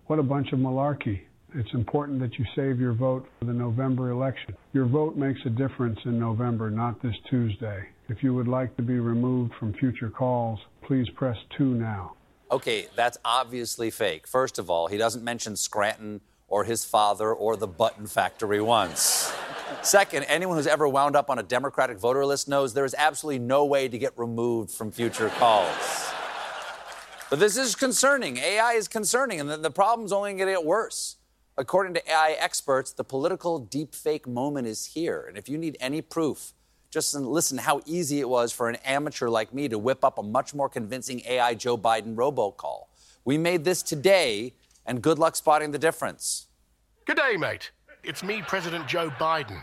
What 0.07 0.19
a 0.19 0.23
bunch 0.23 0.53
of 0.53 0.59
malarkey. 0.59 1.23
It's 1.55 1.73
important 1.73 2.21
that 2.21 2.39
you 2.39 2.45
save 2.55 2.79
your 2.79 2.93
vote 2.93 3.27
for 3.39 3.47
the 3.47 3.53
November 3.53 4.11
election. 4.11 4.55
Your 4.73 4.87
vote 4.87 5.17
makes 5.17 5.41
a 5.47 5.51
difference 5.51 5.99
in 6.05 6.19
November, 6.19 6.69
not 6.69 7.01
this 7.01 7.15
Tuesday. 7.31 7.89
If 8.09 8.23
you 8.23 8.35
would 8.35 8.49
like 8.49 8.77
to 8.77 8.83
be 8.83 8.99
removed 8.99 9.53
from 9.59 9.73
future 9.75 10.11
calls, 10.11 10.59
please 10.85 11.09
press 11.11 11.37
2 11.57 11.75
now. 11.75 12.15
Okay, 12.51 12.87
that's 12.95 13.19
obviously 13.25 13.91
fake. 13.91 14.27
First 14.27 14.59
of 14.59 14.71
all, 14.71 14.87
he 14.87 14.97
doesn't 14.97 15.25
mention 15.25 15.57
Scranton 15.57 16.21
or 16.47 16.65
his 16.65 16.85
father 16.85 17.33
or 17.33 17.57
the 17.57 17.67
button 17.67 18.07
factory 18.07 18.61
once. 18.61 19.33
Second, 19.83 20.25
anyone 20.25 20.57
who's 20.57 20.67
ever 20.67 20.87
wound 20.87 21.17
up 21.17 21.31
on 21.31 21.39
a 21.39 21.43
Democratic 21.43 21.99
voter 21.99 22.25
list 22.25 22.49
knows 22.49 22.75
there 22.75 22.85
is 22.85 22.95
absolutely 22.97 23.39
no 23.41 23.65
way 23.65 23.89
to 23.89 23.99
get 23.99 24.17
removed 24.17 24.71
from 24.71 24.93
future 24.93 25.31
calls. 25.31 26.13
But 27.31 27.41
this 27.41 27.57
is 27.57 27.75
concerning. 27.75 28.37
AI 28.37 28.75
is 28.75 28.87
concerning, 28.87 29.41
and 29.41 29.51
the, 29.51 29.57
the 29.57 29.71
problem's 29.71 30.13
only 30.13 30.35
going 30.35 30.47
to 30.47 30.53
get 30.53 30.65
worse. 30.65 31.17
According 31.57 31.95
to 31.95 32.11
AI 32.11 32.37
experts, 32.39 32.93
the 32.93 33.05
political 33.05 33.65
deepfake 33.65 34.27
moment 34.27 34.67
is 34.67 34.87
here. 34.87 35.25
And 35.27 35.39
if 35.39 35.49
you 35.49 35.57
need 35.57 35.77
any 35.81 36.03
proof, 36.03 36.53
just 36.95 37.13
listen 37.13 37.59
how 37.59 37.81
easy 37.87 38.21
it 38.21 38.29
was 38.29 38.53
for 38.53 38.69
an 38.69 38.77
amateur 38.85 39.29
like 39.29 39.53
me 39.53 39.69
to 39.69 39.77
whip 39.77 40.05
up 40.05 40.17
a 40.17 40.23
much 40.23 40.55
more 40.55 40.69
convincing 40.69 41.21
AI 41.27 41.55
Joe 41.55 41.77
Biden 41.77 42.15
robocall. 42.15 42.85
We 43.25 43.37
made 43.37 43.65
this 43.65 43.83
today, 43.83 44.55
and 44.87 45.03
good 45.03 45.19
luck 45.19 45.35
spotting 45.35 45.73
the 45.73 45.79
difference. 45.79 46.47
Good 47.05 47.17
day, 47.17 47.37
mate. 47.37 47.73
It's 48.05 48.23
me, 48.23 48.43
President 48.43 48.87
Joe 48.87 49.11
Biden. 49.11 49.61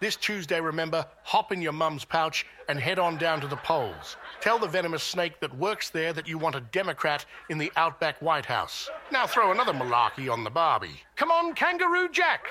This 0.00 0.16
Tuesday, 0.16 0.60
remember, 0.60 1.06
hop 1.22 1.50
in 1.50 1.62
your 1.62 1.72
mum's 1.72 2.04
pouch 2.04 2.44
and 2.68 2.78
head 2.78 2.98
on 2.98 3.16
down 3.16 3.40
to 3.40 3.46
the 3.46 3.56
polls. 3.56 4.18
Tell 4.42 4.58
the 4.58 4.68
venomous 4.68 5.02
snake 5.02 5.40
that 5.40 5.56
works 5.56 5.88
there 5.88 6.12
that 6.12 6.28
you 6.28 6.36
want 6.36 6.56
a 6.56 6.60
Democrat 6.60 7.24
in 7.48 7.56
the 7.56 7.72
Outback 7.76 8.20
White 8.20 8.44
House. 8.44 8.90
Now 9.10 9.26
throw 9.26 9.50
another 9.50 9.72
malarkey 9.72 10.30
on 10.30 10.44
the 10.44 10.50
Barbie. 10.50 11.00
Come 11.16 11.30
on, 11.30 11.54
Kangaroo 11.54 12.10
Jack! 12.10 12.44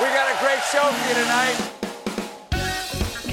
We 0.00 0.06
got 0.06 0.34
a 0.34 0.44
great 0.44 0.62
show 0.64 0.82
for 0.82 1.08
you 1.08 1.14
tonight. 1.14 1.73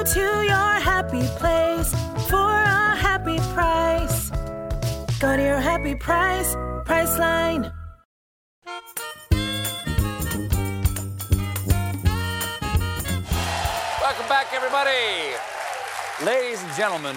Go 0.00 0.06
to 0.14 0.20
your 0.46 0.80
happy 0.80 1.20
place 1.36 1.90
for 2.30 2.38
a 2.38 2.96
happy 2.96 3.36
price. 3.52 4.30
Go 5.20 5.36
to 5.36 5.42
your 5.42 5.60
happy 5.60 5.94
price, 5.94 6.54
Priceline. 6.86 7.70
Welcome 14.00 14.26
back, 14.26 14.54
everybody. 14.54 15.34
Ladies 16.24 16.62
and 16.62 16.72
gentlemen, 16.74 17.14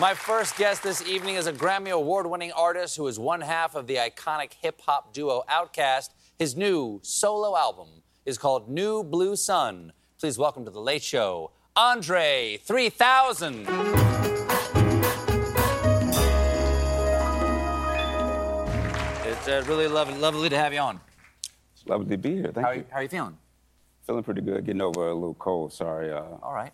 my 0.00 0.12
first 0.12 0.56
guest 0.56 0.82
this 0.82 1.06
evening 1.06 1.36
is 1.36 1.46
a 1.46 1.52
Grammy 1.52 1.92
Award 1.92 2.26
winning 2.26 2.50
artist 2.50 2.96
who 2.96 3.06
is 3.06 3.20
one 3.20 3.40
half 3.40 3.76
of 3.76 3.86
the 3.86 3.94
iconic 3.94 4.54
hip 4.54 4.80
hop 4.84 5.14
duo 5.14 5.44
Outkast. 5.48 6.08
His 6.40 6.56
new 6.56 6.98
solo 7.04 7.56
album 7.56 8.02
is 8.26 8.36
called 8.36 8.68
New 8.68 9.04
Blue 9.04 9.36
Sun. 9.36 9.92
Please 10.18 10.36
welcome 10.36 10.64
to 10.64 10.72
The 10.72 10.80
Late 10.80 11.04
Show, 11.04 11.52
Andre 11.76 12.58
3000. 12.64 13.66
It's 19.24 19.48
uh, 19.48 19.62
really 19.68 19.86
lovely, 19.86 20.14
lovely 20.18 20.48
to 20.48 20.56
have 20.58 20.72
you 20.72 20.80
on. 20.80 21.00
It's 21.74 21.86
lovely 21.86 22.08
to 22.08 22.18
be 22.18 22.36
here. 22.36 22.50
Thank 22.52 22.66
How, 22.66 22.72
you. 22.72 22.84
how 22.90 22.96
are 22.98 23.02
you 23.02 23.08
feeling? 23.08 23.36
Feeling 24.06 24.22
pretty 24.24 24.40
good. 24.40 24.64
Getting 24.64 24.82
over 24.82 25.08
a 25.08 25.14
little 25.14 25.34
cold. 25.34 25.72
Sorry. 25.72 26.12
Uh, 26.12 26.22
All 26.42 26.52
right. 26.52 26.72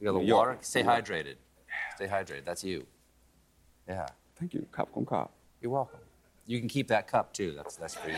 You 0.00 0.04
got 0.06 0.10
a 0.10 0.12
New 0.14 0.18
little 0.18 0.28
York. 0.28 0.46
water? 0.48 0.58
Stay 0.60 0.82
New 0.82 0.90
York. 0.90 1.04
hydrated. 1.06 1.34
Stay 1.96 2.06
hydrated. 2.06 2.44
That's 2.44 2.62
you. 2.62 2.86
Yeah. 3.88 4.06
Thank 4.38 4.54
you. 4.54 4.66
Cop 4.70 4.92
con 4.92 5.06
cop. 5.06 5.32
You're 5.62 5.70
welcome. 5.72 6.00
You 6.46 6.58
can 6.58 6.68
keep 6.68 6.88
that 6.88 7.06
cup 7.08 7.32
too. 7.32 7.54
That's 7.56 7.76
that's 7.76 7.94
for 7.94 8.10
you. 8.10 8.16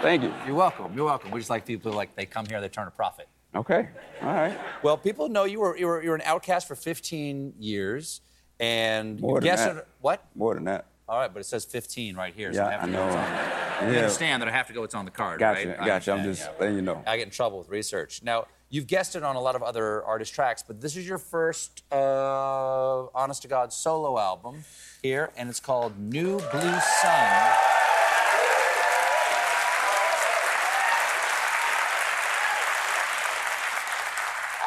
Thank 0.00 0.22
you. 0.22 0.32
You're 0.46 0.54
welcome. 0.56 0.92
You're 0.94 1.04
welcome. 1.04 1.30
We 1.30 1.40
just 1.40 1.50
like 1.50 1.66
people 1.66 1.92
like 1.92 2.14
they 2.16 2.26
come 2.26 2.46
here, 2.46 2.60
they 2.60 2.68
turn 2.68 2.86
a 2.88 2.90
profit. 2.90 3.28
Okay. 3.54 3.88
All 4.22 4.28
right. 4.34 4.58
Well, 4.82 4.96
people 4.98 5.28
know 5.28 5.44
you 5.44 5.60
were 5.60 5.76
you 5.76 5.86
were, 5.86 6.02
you 6.02 6.10
were 6.10 6.16
an 6.16 6.22
Outkast 6.22 6.66
for 6.66 6.74
15 6.74 7.54
years, 7.58 8.20
and 8.60 9.20
More 9.20 9.36
you 9.36 9.40
than 9.40 9.44
guessed 9.44 9.64
that. 9.64 9.76
it- 9.78 9.88
what? 10.00 10.24
More 10.34 10.54
than 10.54 10.64
that. 10.64 10.86
All 11.08 11.20
right, 11.20 11.32
but 11.32 11.38
it 11.38 11.44
says 11.46 11.64
15 11.64 12.16
right 12.16 12.34
here. 12.34 12.52
so 12.52 12.58
Yeah, 12.60 12.66
I, 12.66 12.72
have 12.72 12.80
to 12.82 12.88
I 12.88 12.90
go 12.90 12.92
know. 12.92 13.04
what's 13.06 13.16
on 13.16 13.30
there. 13.30 13.88
You 13.88 13.92
Yeah. 13.94 13.98
understand 14.00 14.42
that 14.42 14.48
I 14.48 14.52
have 14.52 14.66
to 14.66 14.72
go 14.72 14.80
what's 14.80 14.94
on 14.94 15.04
the 15.04 15.10
card, 15.12 15.38
Gotcha. 15.38 15.68
right? 15.68 15.80
I 15.80 15.86
Gotcha. 15.86 16.10
I'm 16.12 16.18
understand, 16.18 16.36
just 16.48 16.50
yeah. 16.58 16.60
letting 16.60 16.76
you 16.76 16.82
know. 16.82 17.02
I 17.06 17.16
get 17.16 17.22
in 17.26 17.30
trouble 17.30 17.58
with 17.58 17.68
research. 17.68 18.22
Now, 18.24 18.46
you've 18.70 18.88
guessed 18.88 19.14
it 19.14 19.22
on 19.22 19.36
a 19.36 19.40
lot 19.40 19.54
of 19.54 19.62
other 19.62 20.02
artist 20.04 20.34
tracks, 20.34 20.64
but 20.66 20.80
this 20.80 20.96
is 20.96 21.06
your 21.06 21.18
first, 21.18 21.84
uh, 21.92 23.06
honest 23.14 23.42
to 23.42 23.48
God, 23.48 23.72
solo 23.72 24.18
album 24.18 24.64
here, 25.00 25.30
and 25.36 25.48
it's 25.48 25.60
called 25.60 25.96
New 25.96 26.38
Blue 26.50 26.80
Sun. 26.80 27.52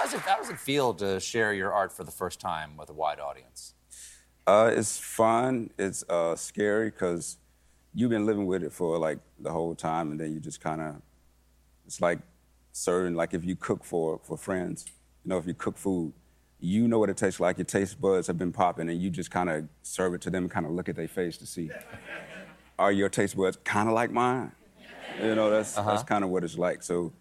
Does, 0.09 0.19
it, 0.19 0.25
how 0.25 0.37
does 0.37 0.49
it 0.49 0.59
feel 0.59 0.93
to 0.95 1.19
share 1.19 1.53
your 1.53 1.71
art 1.71 1.91
for 1.91 2.03
the 2.03 2.11
first 2.11 2.39
time 2.39 2.77
with 2.77 2.89
a 2.89 2.93
wide 2.93 3.19
audience? 3.19 3.73
Uh, 4.47 4.71
it's 4.73 4.97
fun. 4.97 5.69
It's 5.77 6.03
uh, 6.09 6.35
scary 6.35 6.89
because 6.89 7.37
you've 7.93 8.09
been 8.09 8.25
living 8.25 8.47
with 8.47 8.63
it 8.63 8.71
for 8.71 8.97
like 8.97 9.19
the 9.39 9.51
whole 9.51 9.75
time, 9.75 10.11
and 10.11 10.19
then 10.19 10.33
you 10.33 10.39
just 10.39 10.61
kind 10.61 10.81
of. 10.81 10.95
It's 11.85 12.01
like 12.01 12.19
serving, 12.71 13.15
like 13.15 13.33
if 13.33 13.43
you 13.43 13.55
cook 13.55 13.83
for 13.83 14.19
for 14.23 14.37
friends. 14.37 14.85
You 15.23 15.29
know, 15.29 15.37
if 15.37 15.45
you 15.45 15.53
cook 15.53 15.77
food, 15.77 16.13
you 16.59 16.87
know 16.87 16.97
what 16.97 17.09
it 17.09 17.17
tastes 17.17 17.39
like. 17.39 17.57
Your 17.57 17.65
taste 17.65 17.99
buds 17.99 18.27
have 18.27 18.37
been 18.37 18.51
popping, 18.51 18.89
and 18.89 19.01
you 19.01 19.09
just 19.09 19.31
kind 19.31 19.49
of 19.49 19.67
serve 19.81 20.13
it 20.13 20.21
to 20.21 20.29
them 20.29 20.43
and 20.43 20.51
kind 20.51 20.65
of 20.65 20.71
look 20.71 20.89
at 20.89 20.95
their 20.95 21.07
face 21.07 21.37
to 21.37 21.45
see, 21.45 21.69
are 22.77 22.91
your 22.91 23.09
taste 23.09 23.35
buds 23.35 23.57
kind 23.63 23.87
of 23.89 23.95
like 23.95 24.11
mine? 24.11 24.51
You 25.21 25.35
know, 25.35 25.49
that's 25.49 25.73
that's 25.73 26.03
kind 26.03 26.23
of 26.23 26.29
what 26.29 26.43
it's 26.43 26.57
like. 26.57 26.81
So 26.83 27.11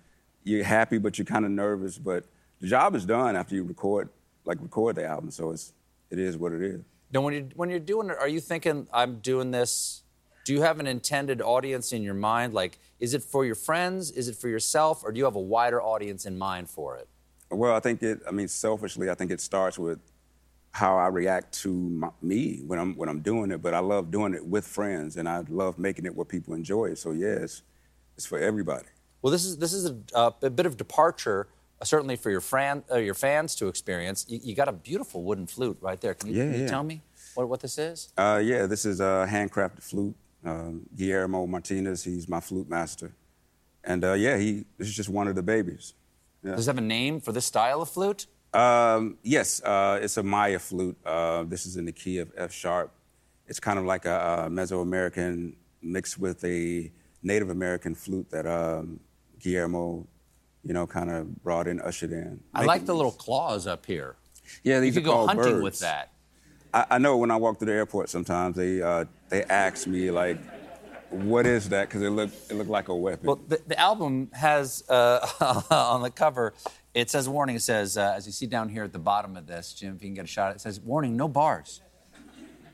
you're 0.45 0.65
happy, 0.65 0.99
but 0.99 1.19
you're 1.19 1.25
kind 1.25 1.45
of 1.45 1.51
nervous. 1.51 1.99
But 1.99 2.25
the 2.61 2.67
job 2.67 2.95
is 2.95 3.05
done 3.05 3.37
after 3.37 3.55
you 3.55 3.65
record, 3.65 4.09
like 4.45 4.61
record 4.61 4.97
the 4.97 5.05
album. 5.05 5.31
So 5.31 5.51
it's 5.51 5.73
it 6.11 6.19
is 6.19 6.37
what 6.37 6.53
it 6.53 6.63
is. 6.63 6.81
Now, 7.13 7.23
when 7.23 7.35
you 7.35 7.49
when 7.55 7.71
you're 7.71 7.79
doing 7.79 8.11
it, 8.11 8.17
are 8.19 8.29
you 8.29 8.41
thinking 8.41 8.87
I'm 8.93 9.21
doing 9.21 9.51
this? 9.51 10.03
Do 10.45 10.53
you 10.55 10.63
have 10.63 10.81
an 10.81 10.87
intended 10.87 11.43
audience 11.43 11.93
in 11.93 12.03
your 12.03 12.15
mind? 12.15 12.55
Like, 12.55 12.79
is 13.01 13.13
it 13.15 13.23
for 13.23 13.45
your 13.45 13.55
friends? 13.55 14.11
Is 14.11 14.29
it 14.29 14.37
for 14.37 14.49
yourself? 14.49 15.05
Or 15.05 15.13
do 15.13 15.19
you 15.19 15.25
have 15.25 15.37
a 15.37 15.41
wider 15.41 15.83
audience 15.83 16.25
in 16.25 16.39
mind 16.39 16.71
for 16.71 16.97
it? 16.97 17.09
Well, 17.51 17.75
I 17.75 17.81
think 17.81 18.03
it. 18.03 18.21
I 18.27 18.31
mean, 18.31 18.49
selfishly, 18.49 19.11
I 19.11 19.15
think 19.15 19.31
it 19.31 19.41
starts 19.41 19.79
with 19.79 19.99
how 20.73 20.97
I 20.97 21.09
react 21.09 21.53
to 21.63 21.73
my, 21.73 22.11
me 22.23 22.61
when 22.67 22.79
I'm 22.79 22.95
when 22.97 23.09
I'm 23.09 23.21
doing 23.21 23.51
it. 23.51 23.63
But 23.63 23.75
I 23.75 23.79
love 23.79 24.11
doing 24.11 24.35
it 24.35 24.45
with 24.45 24.67
friends, 24.67 25.17
and 25.17 25.29
I 25.29 25.45
love 25.49 25.79
making 25.79 26.07
it 26.07 26.15
where 26.15 26.27
people 26.27 26.55
enjoy 26.55 26.87
it. 26.87 26.99
So 26.99 27.13
yes, 27.13 27.63
it's 28.17 28.27
for 28.27 28.39
everybody. 28.39 28.87
Well, 29.23 29.31
this 29.31 29.45
is 29.45 29.59
this 29.59 29.73
is 29.73 29.87
a, 29.87 29.97
uh, 30.15 30.31
a 30.43 30.51
bit 30.51 30.67
of 30.67 30.77
departure 30.77 31.49
certainly 31.83 32.17
for 32.17 32.31
your, 32.31 32.41
fran- 32.41 32.85
uh, 32.91 32.97
your 32.97 33.15
fans 33.15 33.55
to 33.57 33.69
experience. 33.69 34.25
You, 34.29 34.41
you 34.43 34.55
got 34.55 34.69
a 34.69 34.73
beautiful 34.73 35.23
wooden 35.25 35.47
flute 35.47 35.79
right 35.81 36.01
there. 36.01 36.15
Can 36.15 36.29
you, 36.31 36.35
Yeah, 36.37 36.45
can 36.45 36.55
you 36.55 36.61
yeah. 36.63 36.69
tell 36.69 36.83
me 36.85 37.03
what, 37.35 37.49
what 37.49 37.61
this 37.61 37.79
is? 37.79 38.13
Uh, 38.17 38.41
yeah, 38.43 38.67
this 38.67 38.85
is 38.85 39.01
a 39.01 39.27
handcrafted 39.31 39.83
flute. 39.83 40.17
Um, 40.45 40.87
Guillermo 40.97 41.47
Martinez, 41.47 42.05
he's 42.05 42.29
my 42.29 42.41
flute 42.41 42.69
master. 42.69 43.13
And 43.85 44.05
uh, 44.05 44.13
yeah, 44.15 44.37
he 44.37 44.65
this 44.77 44.89
is 44.89 44.95
just 44.95 45.09
one 45.09 45.29
of 45.29 45.35
the 45.35 45.43
babies. 45.43 45.95
Yeah. 46.45 46.55
Does 46.57 46.69
it 46.69 46.71
have 46.71 46.79
a 46.79 46.87
name 46.87 47.21
for 47.21 47.33
this 47.33 47.47
style 47.47 47.81
of 47.83 47.89
flute? 47.89 48.27
Um, 48.55 49.19
yes, 49.23 49.63
uh, 49.63 49.99
it's 50.03 50.17
a 50.17 50.23
Maya 50.23 50.59
flute. 50.59 50.97
Uh, 51.05 51.45
this 51.45 51.67
is 51.67 51.77
in 51.77 51.85
the 51.85 51.93
key 51.93 52.19
of 52.19 52.31
F 52.37 52.53
sharp. 52.53 52.93
It's 53.47 53.61
kind 53.61 53.79
of 53.79 53.85
like 53.85 54.05
a, 54.05 54.13
uh 54.13 54.49
Mesoamerican 54.49 55.55
mixed 55.83 56.19
with 56.19 56.45
a 56.45 56.91
Native 57.23 57.51
American 57.51 57.95
flute 57.95 58.31
that 58.31 58.47
um, 58.47 59.01
Guillermo, 59.41 60.07
you 60.69 60.75
know, 60.75 60.87
kind 60.87 61.11
of 61.11 61.43
brought 61.43 61.67
in, 61.67 61.81
ushered 61.81 62.13
in. 62.13 62.41
I 62.55 62.65
like 62.65 62.85
the 62.85 62.95
little 62.95 63.11
claws 63.11 63.67
up 63.67 63.87
here. 63.87 64.17
Yeah, 64.63 64.75
You 64.77 64.81
these 64.83 64.95
could 64.95 65.05
are 65.05 65.07
go 65.07 65.27
hunting 65.27 65.53
birds. 65.55 65.63
with 65.63 65.79
that. 65.81 66.13
I, 66.75 66.85
I 66.91 66.99
know 66.99 67.17
when 67.17 67.31
I 67.31 67.37
walk 67.37 67.59
through 67.59 67.69
the 67.69 67.73
airport, 67.73 68.11
sometimes 68.11 68.55
they 68.55 68.83
uh, 68.83 69.07
they 69.31 69.45
ask 69.45 69.87
me 69.87 70.11
like, 70.11 70.39
"What 71.09 71.47
is 71.47 71.71
that?" 71.71 71.89
Because 71.89 72.03
it 72.03 72.11
looked 72.11 72.51
it 72.51 72.55
looked 72.55 72.69
like 72.69 72.89
a 72.89 72.95
weapon. 72.95 73.27
Well, 73.27 73.41
the, 73.49 73.63
the 73.67 73.81
album 73.81 74.29
has 74.35 74.85
uh, 74.91 75.27
on 75.71 76.03
the 76.03 76.11
cover, 76.11 76.53
it 76.93 77.09
says 77.09 77.31
warning. 77.31 77.57
It 77.57 77.63
says, 77.63 77.97
uh, 77.97 78.13
as 78.15 78.27
you 78.27 78.33
see 78.33 78.47
down 78.47 78.69
here 78.69 78.85
at 78.85 78.93
the 78.93 78.99
bottom 78.99 79.37
of 79.39 79.47
this, 79.47 79.73
Jim, 79.73 79.97
if 79.97 80.03
you 80.03 80.09
can 80.09 80.15
get 80.15 80.25
a 80.25 80.29
shot, 80.29 80.55
it 80.55 80.61
says 80.61 80.79
warning, 80.81 81.17
no 81.17 81.29
bars. 81.29 81.81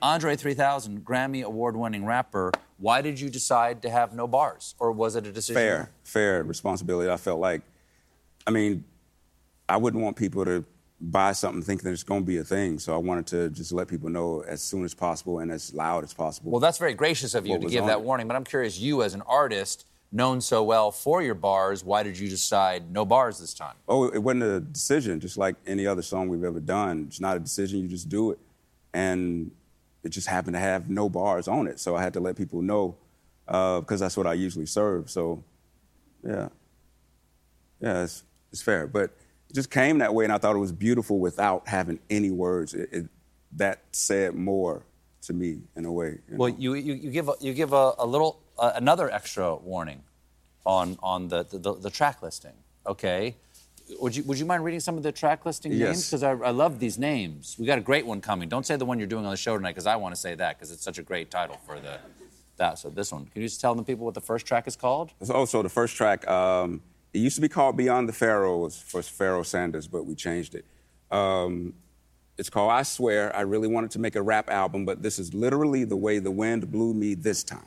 Andre 0.02 0.36
3000, 0.36 1.02
Grammy 1.04 1.44
award 1.44 1.76
winning 1.76 2.04
rapper, 2.04 2.52
why 2.76 3.00
did 3.00 3.18
you 3.18 3.30
decide 3.30 3.80
to 3.82 3.88
have 3.90 4.12
no 4.12 4.26
bars? 4.26 4.74
Or 4.78 4.92
was 4.92 5.14
it 5.16 5.26
a 5.26 5.32
decision? 5.32 5.54
fair, 5.54 5.90
fair 6.02 6.42
responsibility. 6.42 7.08
I 7.10 7.16
felt 7.16 7.40
like, 7.40 7.62
I 8.46 8.50
mean, 8.50 8.84
I 9.68 9.76
wouldn't 9.76 10.02
want 10.02 10.16
people 10.16 10.44
to 10.44 10.64
buy 11.00 11.32
something 11.32 11.62
thinking 11.62 11.84
that 11.84 11.92
it's 11.92 12.02
going 12.02 12.22
to 12.22 12.26
be 12.26 12.38
a 12.38 12.44
thing. 12.44 12.78
So 12.78 12.94
I 12.94 12.98
wanted 12.98 13.26
to 13.28 13.50
just 13.50 13.72
let 13.72 13.88
people 13.88 14.08
know 14.08 14.40
as 14.46 14.62
soon 14.62 14.84
as 14.84 14.94
possible 14.94 15.40
and 15.40 15.50
as 15.50 15.74
loud 15.74 16.04
as 16.04 16.14
possible. 16.14 16.50
Well, 16.50 16.60
that's 16.60 16.78
very 16.78 16.94
gracious 16.94 17.34
of 17.34 17.46
you 17.46 17.58
to 17.58 17.68
give 17.68 17.86
that 17.86 17.98
it. 17.98 18.04
warning, 18.04 18.26
but 18.28 18.36
I'm 18.36 18.44
curious, 18.44 18.78
you 18.78 19.02
as 19.02 19.14
an 19.14 19.22
artist, 19.22 19.86
known 20.12 20.40
so 20.40 20.62
well 20.62 20.92
for 20.92 21.22
your 21.22 21.34
bars, 21.34 21.84
why 21.84 22.02
did 22.02 22.16
you 22.18 22.28
decide 22.28 22.90
no 22.92 23.04
bars 23.04 23.38
this 23.38 23.52
time? 23.52 23.74
Oh, 23.88 24.08
it 24.08 24.18
wasn't 24.18 24.44
a 24.44 24.60
decision, 24.60 25.18
just 25.18 25.36
like 25.36 25.56
any 25.66 25.86
other 25.86 26.02
song 26.02 26.28
we've 26.28 26.44
ever 26.44 26.60
done. 26.60 27.06
It's 27.08 27.20
not 27.20 27.36
a 27.36 27.40
decision, 27.40 27.80
you 27.80 27.88
just 27.88 28.08
do 28.08 28.30
it. 28.30 28.38
And 28.92 29.50
it 30.04 30.10
just 30.10 30.28
happened 30.28 30.54
to 30.54 30.60
have 30.60 30.88
no 30.88 31.08
bars 31.08 31.48
on 31.48 31.66
it. 31.66 31.80
So 31.80 31.96
I 31.96 32.02
had 32.02 32.12
to 32.12 32.20
let 32.20 32.36
people 32.36 32.62
know 32.62 32.96
uh, 33.48 33.80
because 33.80 34.00
that's 34.00 34.16
what 34.16 34.26
I 34.26 34.34
usually 34.34 34.66
serve. 34.66 35.10
So, 35.10 35.42
yeah. 36.24 36.48
Yeah, 37.80 38.04
it's, 38.04 38.22
it's 38.54 38.62
fair. 38.62 38.86
But 38.86 39.10
it 39.50 39.54
just 39.54 39.70
came 39.70 39.98
that 39.98 40.14
way, 40.14 40.22
and 40.24 40.32
I 40.32 40.38
thought 40.38 40.54
it 40.54 40.60
was 40.60 40.70
beautiful 40.72 41.18
without 41.18 41.66
having 41.66 41.98
any 42.08 42.30
words. 42.30 42.72
It, 42.72 42.88
it, 42.92 43.06
that 43.56 43.82
said 43.92 44.34
more 44.34 44.84
to 45.22 45.32
me 45.32 45.62
in 45.76 45.84
a 45.84 45.92
way. 45.92 46.18
you 46.28 46.36
Well, 46.36 46.50
know? 46.50 46.56
you, 46.58 46.74
you, 46.74 46.94
you 46.94 47.10
give, 47.10 47.28
a, 47.28 47.34
you 47.40 47.52
give 47.52 47.72
a, 47.72 47.92
a 47.98 48.06
little, 48.06 48.40
uh, 48.58 48.72
another 48.76 49.10
extra 49.10 49.56
warning 49.56 50.02
on, 50.64 50.96
on 51.02 51.28
the, 51.28 51.42
the, 51.50 51.74
the 51.74 51.90
track 51.90 52.22
listing, 52.22 52.52
okay? 52.86 53.34
Would 54.00 54.16
you, 54.16 54.22
would 54.24 54.38
you 54.38 54.46
mind 54.46 54.64
reading 54.64 54.80
some 54.80 54.96
of 54.96 55.02
the 55.02 55.12
track 55.12 55.44
listing 55.44 55.72
Yes. 55.72 55.80
names? 55.88 56.06
Because 56.10 56.22
I, 56.22 56.30
I 56.32 56.50
love 56.50 56.78
these 56.78 56.96
names. 56.98 57.56
We 57.58 57.66
got 57.66 57.78
a 57.78 57.82
great 57.82 58.06
one 58.06 58.20
coming. 58.20 58.48
Don't 58.48 58.64
say 58.66 58.76
the 58.76 58.84
one 58.84 58.98
you're 58.98 59.08
doing 59.08 59.24
on 59.24 59.30
the 59.30 59.36
show 59.36 59.56
tonight, 59.56 59.72
because 59.72 59.86
I 59.86 59.96
want 59.96 60.14
to 60.14 60.20
say 60.20 60.34
that, 60.36 60.56
because 60.58 60.70
it's 60.72 60.82
such 60.84 60.98
a 60.98 61.02
great 61.02 61.30
title 61.30 61.58
for 61.66 61.78
the, 61.80 61.98
that. 62.56 62.78
So 62.78 62.88
this 62.88 63.10
one. 63.12 63.26
Can 63.26 63.42
you 63.42 63.48
just 63.48 63.60
tell 63.60 63.74
the 63.74 63.82
people 63.82 64.04
what 64.04 64.14
the 64.14 64.20
first 64.20 64.46
track 64.46 64.66
is 64.68 64.76
called? 64.76 65.10
Oh, 65.28 65.44
so 65.44 65.60
the 65.62 65.68
first 65.68 65.96
track, 65.96 66.26
um, 66.28 66.80
it 67.14 67.20
used 67.20 67.36
to 67.36 67.40
be 67.40 67.48
called 67.48 67.76
Beyond 67.76 68.08
the 68.08 68.12
Pharaohs 68.12 68.76
for 68.76 69.00
Pharaoh 69.00 69.44
Sanders, 69.44 69.86
but 69.86 70.04
we 70.04 70.16
changed 70.16 70.56
it. 70.56 70.64
Um, 71.12 71.74
it's 72.36 72.50
called 72.50 72.72
I 72.72 72.82
Swear. 72.82 73.34
I 73.34 73.42
really 73.42 73.68
wanted 73.68 73.92
to 73.92 74.00
make 74.00 74.16
a 74.16 74.22
rap 74.22 74.50
album, 74.50 74.84
but 74.84 75.00
this 75.00 75.20
is 75.20 75.32
literally 75.32 75.84
the 75.84 75.96
way 75.96 76.18
the 76.18 76.32
wind 76.32 76.72
blew 76.72 76.92
me 76.92 77.14
this 77.14 77.44
time. 77.44 77.62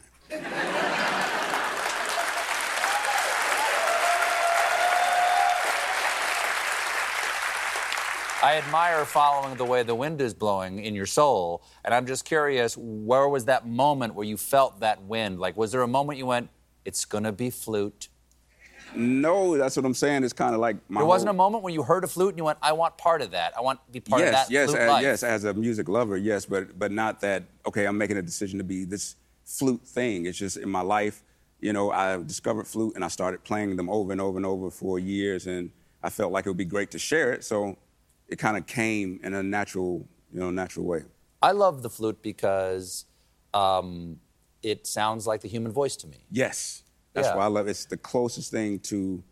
I 8.43 8.55
admire 8.57 9.05
following 9.05 9.55
the 9.55 9.65
way 9.65 9.83
the 9.83 9.95
wind 9.95 10.19
is 10.21 10.33
blowing 10.33 10.83
in 10.83 10.93
your 10.93 11.05
soul. 11.05 11.63
And 11.85 11.93
I'm 11.93 12.05
just 12.05 12.25
curious, 12.25 12.75
where 12.77 13.27
was 13.29 13.45
that 13.45 13.65
moment 13.65 14.13
where 14.13 14.25
you 14.25 14.35
felt 14.35 14.81
that 14.81 15.01
wind? 15.03 15.39
Like, 15.39 15.55
was 15.55 15.71
there 15.71 15.81
a 15.81 15.87
moment 15.87 16.19
you 16.19 16.25
went, 16.25 16.49
it's 16.83 17.05
gonna 17.05 17.31
be 17.31 17.49
flute? 17.49 18.09
No, 18.95 19.57
that's 19.57 19.75
what 19.75 19.85
I'm 19.85 19.93
saying. 19.93 20.23
It's 20.23 20.33
kind 20.33 20.53
of 20.53 20.61
like 20.61 20.77
my. 20.89 21.01
there 21.01 21.07
wasn't 21.07 21.29
a 21.29 21.33
moment 21.33 21.63
when 21.63 21.73
you 21.73 21.83
heard 21.83 22.03
a 22.03 22.07
flute 22.07 22.29
and 22.29 22.37
you 22.37 22.43
went, 22.43 22.57
I 22.61 22.71
want 22.71 22.97
part 22.97 23.21
of 23.21 23.31
that. 23.31 23.53
I 23.57 23.61
want 23.61 23.85
to 23.85 23.91
be 23.91 23.99
part 23.99 24.21
yes, 24.21 24.29
of 24.29 24.33
that 24.33 24.53
yes, 24.53 24.73
life. 24.73 25.01
yes. 25.01 25.23
As 25.23 25.43
a 25.43 25.53
music 25.53 25.89
lover, 25.89 26.17
yes, 26.17 26.45
but 26.45 26.77
but 26.77 26.91
not 26.91 27.21
that. 27.21 27.43
Okay, 27.65 27.85
I'm 27.85 27.97
making 27.97 28.17
a 28.17 28.21
decision 28.21 28.57
to 28.57 28.63
be 28.63 28.85
this 28.85 29.15
flute 29.45 29.81
thing. 29.85 30.25
It's 30.25 30.37
just 30.37 30.57
in 30.57 30.69
my 30.69 30.81
life. 30.81 31.23
You 31.59 31.73
know, 31.73 31.91
I 31.91 32.21
discovered 32.21 32.67
flute 32.67 32.93
and 32.95 33.03
I 33.03 33.07
started 33.07 33.43
playing 33.43 33.75
them 33.77 33.89
over 33.89 34.11
and 34.11 34.21
over 34.21 34.37
and 34.37 34.45
over 34.45 34.69
for 34.69 34.99
years, 34.99 35.47
and 35.47 35.71
I 36.03 36.09
felt 36.09 36.31
like 36.31 36.45
it 36.45 36.49
would 36.49 36.57
be 36.57 36.65
great 36.65 36.91
to 36.91 36.99
share 36.99 37.33
it. 37.33 37.43
So 37.43 37.77
it 38.27 38.37
kind 38.37 38.57
of 38.57 38.67
came 38.67 39.19
in 39.23 39.33
a 39.33 39.43
natural, 39.43 40.07
you 40.31 40.39
know, 40.39 40.51
natural 40.51 40.85
way. 40.85 41.03
I 41.41 41.51
love 41.51 41.81
the 41.81 41.89
flute 41.89 42.21
because 42.21 43.05
um, 43.53 44.19
it 44.63 44.87
sounds 44.87 45.27
like 45.27 45.41
the 45.41 45.47
human 45.47 45.71
voice 45.71 45.95
to 45.97 46.07
me. 46.07 46.25
Yes, 46.31 46.83
that's 47.17 47.27
Yeah. 47.29 47.35
why 47.35 47.43
I 47.45 47.47
love 47.47 47.67
it. 47.67 47.71
It's 47.71 47.85
the 47.85 47.97
closest 47.97 48.51
thing 48.51 48.79
to 48.91 49.23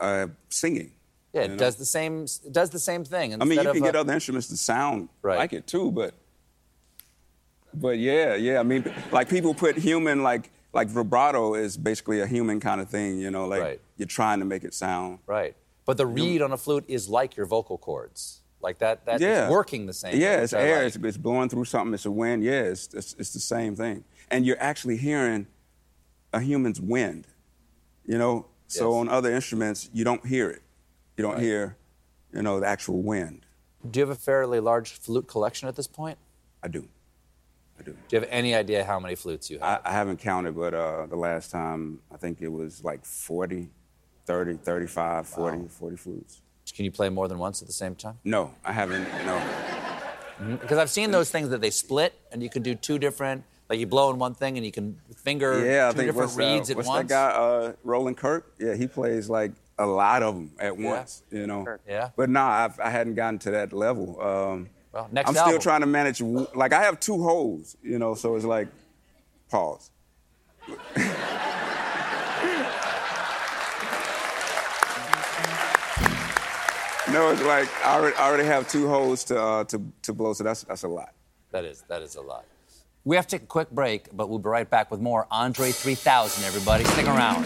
uh, 0.00 0.26
singing. 0.50 0.92
Yeah, 1.32 1.42
it 1.42 1.44
you 1.44 1.48
know? 1.50 1.56
does 1.58 1.76
the 1.76 1.84
same. 1.84 2.24
It 2.24 2.52
does 2.52 2.70
the 2.70 2.78
same 2.78 3.04
thing. 3.04 3.34
I 3.34 3.44
mean, 3.44 3.58
you 3.58 3.64
can 3.72 3.76
a- 3.76 3.80
get 3.80 3.96
other 3.96 4.12
instruments 4.12 4.48
to 4.48 4.56
sound 4.56 5.08
Right. 5.22 5.38
like 5.38 5.52
it 5.52 5.66
too, 5.66 5.90
but 5.90 6.14
but 7.74 7.98
yeah, 7.98 8.34
yeah. 8.34 8.60
I 8.60 8.62
mean, 8.62 8.84
like 9.12 9.28
people 9.28 9.54
put 9.54 9.76
human 9.76 10.22
like 10.22 10.50
like 10.72 10.88
vibrato 10.88 11.54
is 11.54 11.76
basically 11.76 12.20
a 12.20 12.26
human 12.26 12.60
kind 12.60 12.80
of 12.80 12.88
thing, 12.90 13.18
you 13.18 13.30
know, 13.30 13.46
like 13.46 13.62
Right. 13.62 13.80
you're 13.96 14.06
trying 14.08 14.40
to 14.40 14.44
make 14.44 14.64
it 14.64 14.74
sound 14.74 15.18
Right. 15.26 15.56
But 15.86 15.96
the 15.98 16.06
reed 16.06 16.42
on 16.42 16.52
a 16.52 16.56
flute 16.56 16.84
is 16.88 17.08
like 17.08 17.36
your 17.36 17.46
vocal 17.46 17.78
cords. 17.78 18.40
Like 18.60 18.78
that. 18.78 19.04
That 19.06 19.20
yeah, 19.20 19.44
is 19.46 19.50
working 19.50 19.86
the 19.86 19.92
same. 19.92 20.18
Yeah, 20.20 20.38
it's 20.42 20.52
air. 20.52 20.78
like. 20.78 20.86
It's, 20.86 20.96
it's 20.96 21.16
blowing 21.16 21.48
through 21.48 21.66
something. 21.66 21.94
It's 21.94 22.06
a 22.06 22.10
wind. 22.10 22.42
Yeah, 22.42 22.62
it's, 22.62 22.88
it's 22.92 23.14
it's 23.18 23.32
the 23.32 23.38
same 23.40 23.76
thing, 23.76 24.02
and 24.30 24.44
you're 24.44 24.60
actually 24.60 24.96
hearing 24.96 25.46
a 26.36 26.40
human's 26.40 26.80
wind. 26.80 27.26
You 28.04 28.18
know, 28.18 28.46
so 28.68 28.90
Yes. 28.92 29.00
on 29.00 29.08
other 29.08 29.32
instruments 29.32 29.90
you 29.92 30.04
don't 30.04 30.24
hear 30.26 30.48
it. 30.50 30.62
You 31.16 31.22
don't 31.22 31.34
Right. 31.34 31.42
hear, 31.42 31.76
you 32.32 32.42
know, 32.42 32.60
the 32.60 32.66
actual 32.66 33.02
wind. 33.02 33.46
Do 33.90 33.98
you 34.00 34.06
have 34.06 34.16
a 34.16 34.20
fairly 34.20 34.60
large 34.60 34.92
flute 34.92 35.26
collection 35.26 35.68
at 35.68 35.76
this 35.76 35.86
point? 35.86 36.18
I 36.62 36.68
do. 36.68 36.88
I 37.78 37.82
do. 37.82 37.92
Do 37.92 37.98
you 38.16 38.20
have 38.20 38.28
any 38.30 38.54
idea 38.54 38.84
how 38.84 38.98
many 39.00 39.14
flutes 39.14 39.50
you 39.50 39.58
have? 39.58 39.80
I, 39.84 39.90
I 39.90 39.92
haven't 39.92 40.18
counted, 40.18 40.54
but 40.56 40.74
uh, 40.74 41.06
the 41.06 41.16
last 41.16 41.50
time 41.50 42.00
I 42.12 42.16
think 42.16 42.40
it 42.40 42.48
was 42.48 42.84
like 42.84 43.04
40, 43.04 43.70
30, 44.26 44.54
35, 44.56 45.26
40, 45.26 45.68
40 45.68 45.96
flutes. 45.96 46.42
Can 46.74 46.84
you 46.84 46.90
play 46.92 47.08
more 47.08 47.28
than 47.28 47.38
once 47.38 47.62
at 47.62 47.66
the 47.68 47.72
same 47.72 47.94
time? 47.94 48.18
No, 48.24 48.54
I 48.64 48.72
haven't. 48.72 49.04
No. 49.24 49.40
Because 50.60 50.78
I've 50.78 50.90
seen 50.90 51.10
those 51.12 51.30
things 51.30 51.48
that 51.50 51.60
they 51.60 51.70
split, 51.70 52.12
and 52.32 52.42
you 52.42 52.50
can 52.50 52.62
do 52.62 52.74
two 52.74 52.98
different. 52.98 53.44
Like 53.68 53.80
you 53.80 53.86
blow 53.86 54.10
in 54.10 54.18
one 54.18 54.34
thing, 54.34 54.56
and 54.56 54.64
you 54.64 54.72
can 54.72 54.96
finger 55.16 55.64
Yeah, 55.64 55.90
two 55.90 55.96
think 55.98 56.08
different 56.08 56.30
what's, 56.30 56.36
reeds 56.36 56.70
uh, 56.70 56.72
at 56.72 56.76
what's 56.76 56.88
once. 56.88 57.08
that 57.08 57.32
guy, 57.34 57.38
uh, 57.38 57.72
Roland 57.82 58.16
Kirk? 58.16 58.52
Yeah, 58.60 58.74
he 58.74 58.86
plays 58.86 59.28
like 59.28 59.52
a 59.78 59.86
lot 59.86 60.22
of 60.22 60.34
them 60.36 60.52
at 60.60 60.76
once. 60.76 61.22
You 61.30 61.46
know. 61.46 61.66
Yeah. 61.88 62.10
But 62.16 62.30
nah, 62.30 62.48
I've, 62.48 62.78
I 62.78 62.90
hadn't 62.90 63.14
gotten 63.14 63.38
to 63.40 63.50
that 63.52 63.72
level. 63.72 64.20
Um, 64.20 64.68
Well, 64.92 65.08
next 65.10 65.28
I'm 65.28 65.34
still 65.34 65.58
trying 65.58 65.80
to 65.80 65.86
manage. 65.86 66.20
Like 66.20 66.72
I 66.72 66.82
have 66.82 67.00
two 67.00 67.22
holes, 67.22 67.76
you 67.82 67.98
know, 67.98 68.14
so 68.14 68.36
it's 68.36 68.44
like, 68.44 68.68
pause. 69.50 69.90
no, 77.12 77.30
it's 77.30 77.42
like 77.42 77.68
I 77.84 77.96
already, 77.96 78.16
I 78.16 78.28
already 78.28 78.44
have 78.44 78.68
two 78.68 78.88
holes 78.88 79.24
to 79.24 79.40
uh, 79.40 79.64
to 79.64 79.82
to 80.02 80.12
blow, 80.12 80.32
so 80.32 80.44
that's 80.44 80.62
that's 80.64 80.82
a 80.82 80.88
lot. 80.88 81.12
That 81.52 81.64
is 81.64 81.82
that 81.88 82.02
is 82.02 82.16
a 82.16 82.20
lot. 82.20 82.44
We 83.06 83.14
have 83.14 83.28
to 83.28 83.36
take 83.38 83.44
a 83.44 83.46
quick 83.46 83.70
break, 83.70 84.08
but 84.12 84.28
we'll 84.28 84.40
be 84.40 84.48
right 84.48 84.68
back 84.68 84.90
with 84.90 85.00
more 85.00 85.28
Andre 85.30 85.70
3000. 85.70 86.42
Everybody, 86.44 86.82
stick 86.82 87.06
around. 87.06 87.44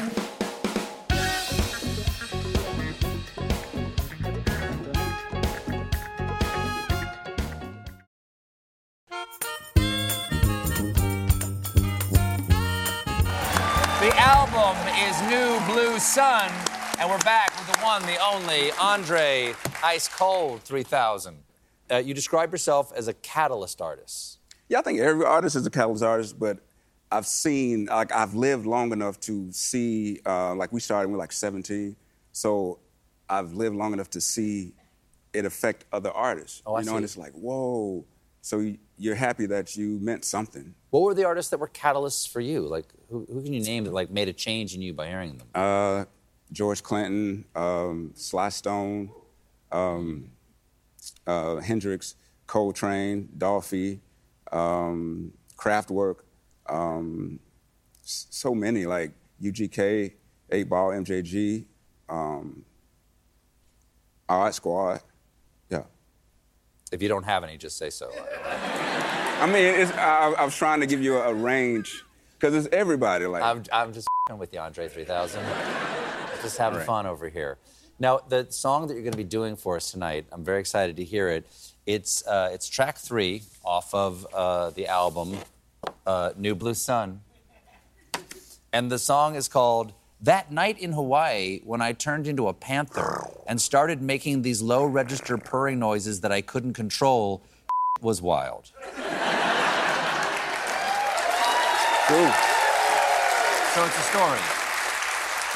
The 13.98 14.16
album 14.16 14.78
is 14.96 15.20
New 15.28 15.60
Blue 15.70 15.98
Sun, 15.98 16.50
and 16.98 17.10
we're 17.10 17.18
back 17.18 17.54
with 17.58 17.70
the 17.70 17.80
one, 17.84 18.00
the 18.06 18.16
only 18.16 18.72
Andre 18.80 19.54
Ice 19.84 20.08
Cold 20.08 20.62
3000. 20.62 21.36
Uh, 21.90 21.96
you 21.98 22.14
describe 22.14 22.50
yourself 22.50 22.94
as 22.94 23.08
a 23.08 23.12
catalyst 23.12 23.82
artist. 23.82 24.39
Yeah, 24.70 24.78
I 24.78 24.82
think 24.82 25.00
every 25.00 25.24
artist 25.26 25.56
is 25.56 25.66
a 25.66 25.70
catalyst 25.70 26.04
artist, 26.04 26.38
but 26.38 26.60
I've 27.10 27.26
seen, 27.26 27.86
like, 27.86 28.12
I've 28.12 28.34
lived 28.34 28.66
long 28.66 28.92
enough 28.92 29.18
to 29.20 29.50
see, 29.50 30.20
uh, 30.24 30.54
like, 30.54 30.70
we 30.72 30.78
started 30.78 31.08
when 31.08 31.14
we 31.14 31.16
were 31.16 31.24
like 31.24 31.32
17. 31.32 31.96
So 32.30 32.78
I've 33.28 33.52
lived 33.52 33.74
long 33.74 33.92
enough 33.92 34.10
to 34.10 34.20
see 34.20 34.74
it 35.32 35.44
affect 35.44 35.86
other 35.92 36.12
artists. 36.12 36.62
Oh, 36.64 36.74
I 36.74 36.80
you 36.80 36.86
know, 36.86 36.92
see. 36.92 36.96
and 36.96 37.04
it's 37.04 37.16
like, 37.16 37.32
whoa. 37.32 38.04
So 38.42 38.60
you- 38.60 38.78
you're 38.96 39.16
happy 39.16 39.46
that 39.46 39.76
you 39.76 39.98
meant 39.98 40.24
something. 40.24 40.72
What 40.90 41.00
were 41.02 41.14
the 41.14 41.24
artists 41.24 41.50
that 41.50 41.58
were 41.58 41.68
catalysts 41.68 42.28
for 42.28 42.40
you? 42.40 42.60
Like, 42.60 42.86
who, 43.08 43.26
who 43.28 43.42
can 43.42 43.52
you 43.52 43.62
name 43.62 43.82
that 43.84 43.92
like 43.92 44.10
made 44.10 44.28
a 44.28 44.32
change 44.32 44.74
in 44.76 44.82
you 44.82 44.92
by 44.94 45.08
hearing 45.08 45.36
them? 45.38 45.48
Uh, 45.52 46.04
George 46.52 46.82
Clinton, 46.84 47.44
um, 47.56 48.12
Sly 48.14 48.50
Stone, 48.50 49.10
um, 49.72 50.30
uh, 51.26 51.56
Hendrix, 51.56 52.14
Coltrane, 52.46 53.28
Dolphy, 53.36 53.98
um, 54.52 55.32
Kraftwerk, 55.56 56.16
um, 56.68 57.38
so 58.02 58.54
many 58.54 58.86
like 58.86 59.12
UGK, 59.42 60.12
8 60.50 60.68
Ball, 60.68 60.90
MJG, 60.90 61.64
um, 62.08 62.64
Odd 64.28 64.54
Squad. 64.54 65.00
Yeah. 65.70 65.82
If 66.92 67.02
you 67.02 67.08
don't 67.08 67.24
have 67.24 67.44
any, 67.44 67.56
just 67.56 67.76
say 67.78 67.90
so. 67.90 68.10
I 68.44 69.46
mean, 69.46 69.80
it's, 69.80 69.92
I, 69.92 70.32
I 70.38 70.44
was 70.44 70.56
trying 70.56 70.80
to 70.80 70.86
give 70.86 71.02
you 71.02 71.16
a, 71.16 71.30
a 71.30 71.34
range 71.34 72.04
because 72.38 72.54
it's 72.54 72.68
everybody. 72.74 73.26
Like, 73.26 73.42
I'm, 73.42 73.62
I'm 73.72 73.92
just 73.92 74.08
with 74.38 74.52
you, 74.52 74.60
Andre 74.60 74.88
3000. 74.88 75.42
just 76.42 76.56
having 76.58 76.78
Right. 76.78 76.86
fun 76.86 77.06
over 77.06 77.28
here. 77.28 77.58
Now, 78.00 78.20
the 78.26 78.46
song 78.48 78.86
that 78.86 78.94
you're 78.94 79.02
going 79.02 79.12
to 79.12 79.18
be 79.18 79.24
doing 79.24 79.56
for 79.56 79.76
us 79.76 79.92
tonight, 79.92 80.24
I'm 80.32 80.42
very 80.42 80.58
excited 80.58 80.96
to 80.96 81.04
hear 81.04 81.28
it. 81.28 81.46
It's, 81.84 82.26
uh, 82.26 82.48
it's 82.50 82.66
track 82.66 82.96
three 82.96 83.42
off 83.62 83.92
of 83.92 84.26
uh, 84.32 84.70
the 84.70 84.86
album 84.86 85.36
uh, 86.06 86.30
New 86.34 86.54
Blue 86.54 86.72
Sun. 86.72 87.20
And 88.72 88.90
the 88.90 88.98
song 88.98 89.34
is 89.34 89.48
called 89.48 89.92
That 90.22 90.50
Night 90.50 90.78
in 90.78 90.92
Hawaii 90.92 91.60
When 91.62 91.82
I 91.82 91.92
Turned 91.92 92.26
into 92.26 92.48
a 92.48 92.54
Panther 92.54 93.26
and 93.46 93.60
Started 93.60 94.00
Making 94.00 94.40
These 94.40 94.62
Low 94.62 94.86
Register 94.86 95.36
Purring 95.36 95.78
Noises 95.78 96.22
That 96.22 96.32
I 96.32 96.40
Couldn't 96.40 96.72
Control 96.72 97.42
was 98.00 98.22
wild. 98.22 98.70
Ooh. 102.08 102.32
So 103.74 103.84
it's 103.84 103.98
a 103.98 104.06
story. 104.08 104.40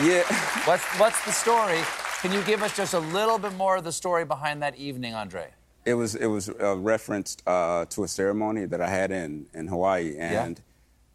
Yeah. 0.03 0.25
What's 0.67 0.85
what's 0.99 1.25
the 1.25 1.33
story? 1.33 1.81
Can 2.25 2.33
you 2.33 2.43
give 2.45 2.63
us 2.63 2.75
just 2.75 2.95
a 2.95 3.01
little 3.01 3.39
bit 3.39 3.53
more 3.53 3.77
of 3.77 3.85
the 3.85 3.93
story 3.93 4.25
behind 4.25 4.63
that 4.63 4.77
evening, 4.77 5.13
Andre? 5.13 5.51
It 5.85 5.93
was 5.93 6.15
it 6.15 6.25
was 6.25 6.49
uh, 6.49 6.75
referenced 6.79 7.43
uh, 7.47 7.85
to 7.91 8.05
a 8.05 8.09
ceremony 8.09 8.65
that 8.65 8.81
I 8.81 8.89
had 8.89 9.11
in 9.11 9.45
in 9.53 9.69
Hawaii, 9.69 10.17
and 10.17 10.59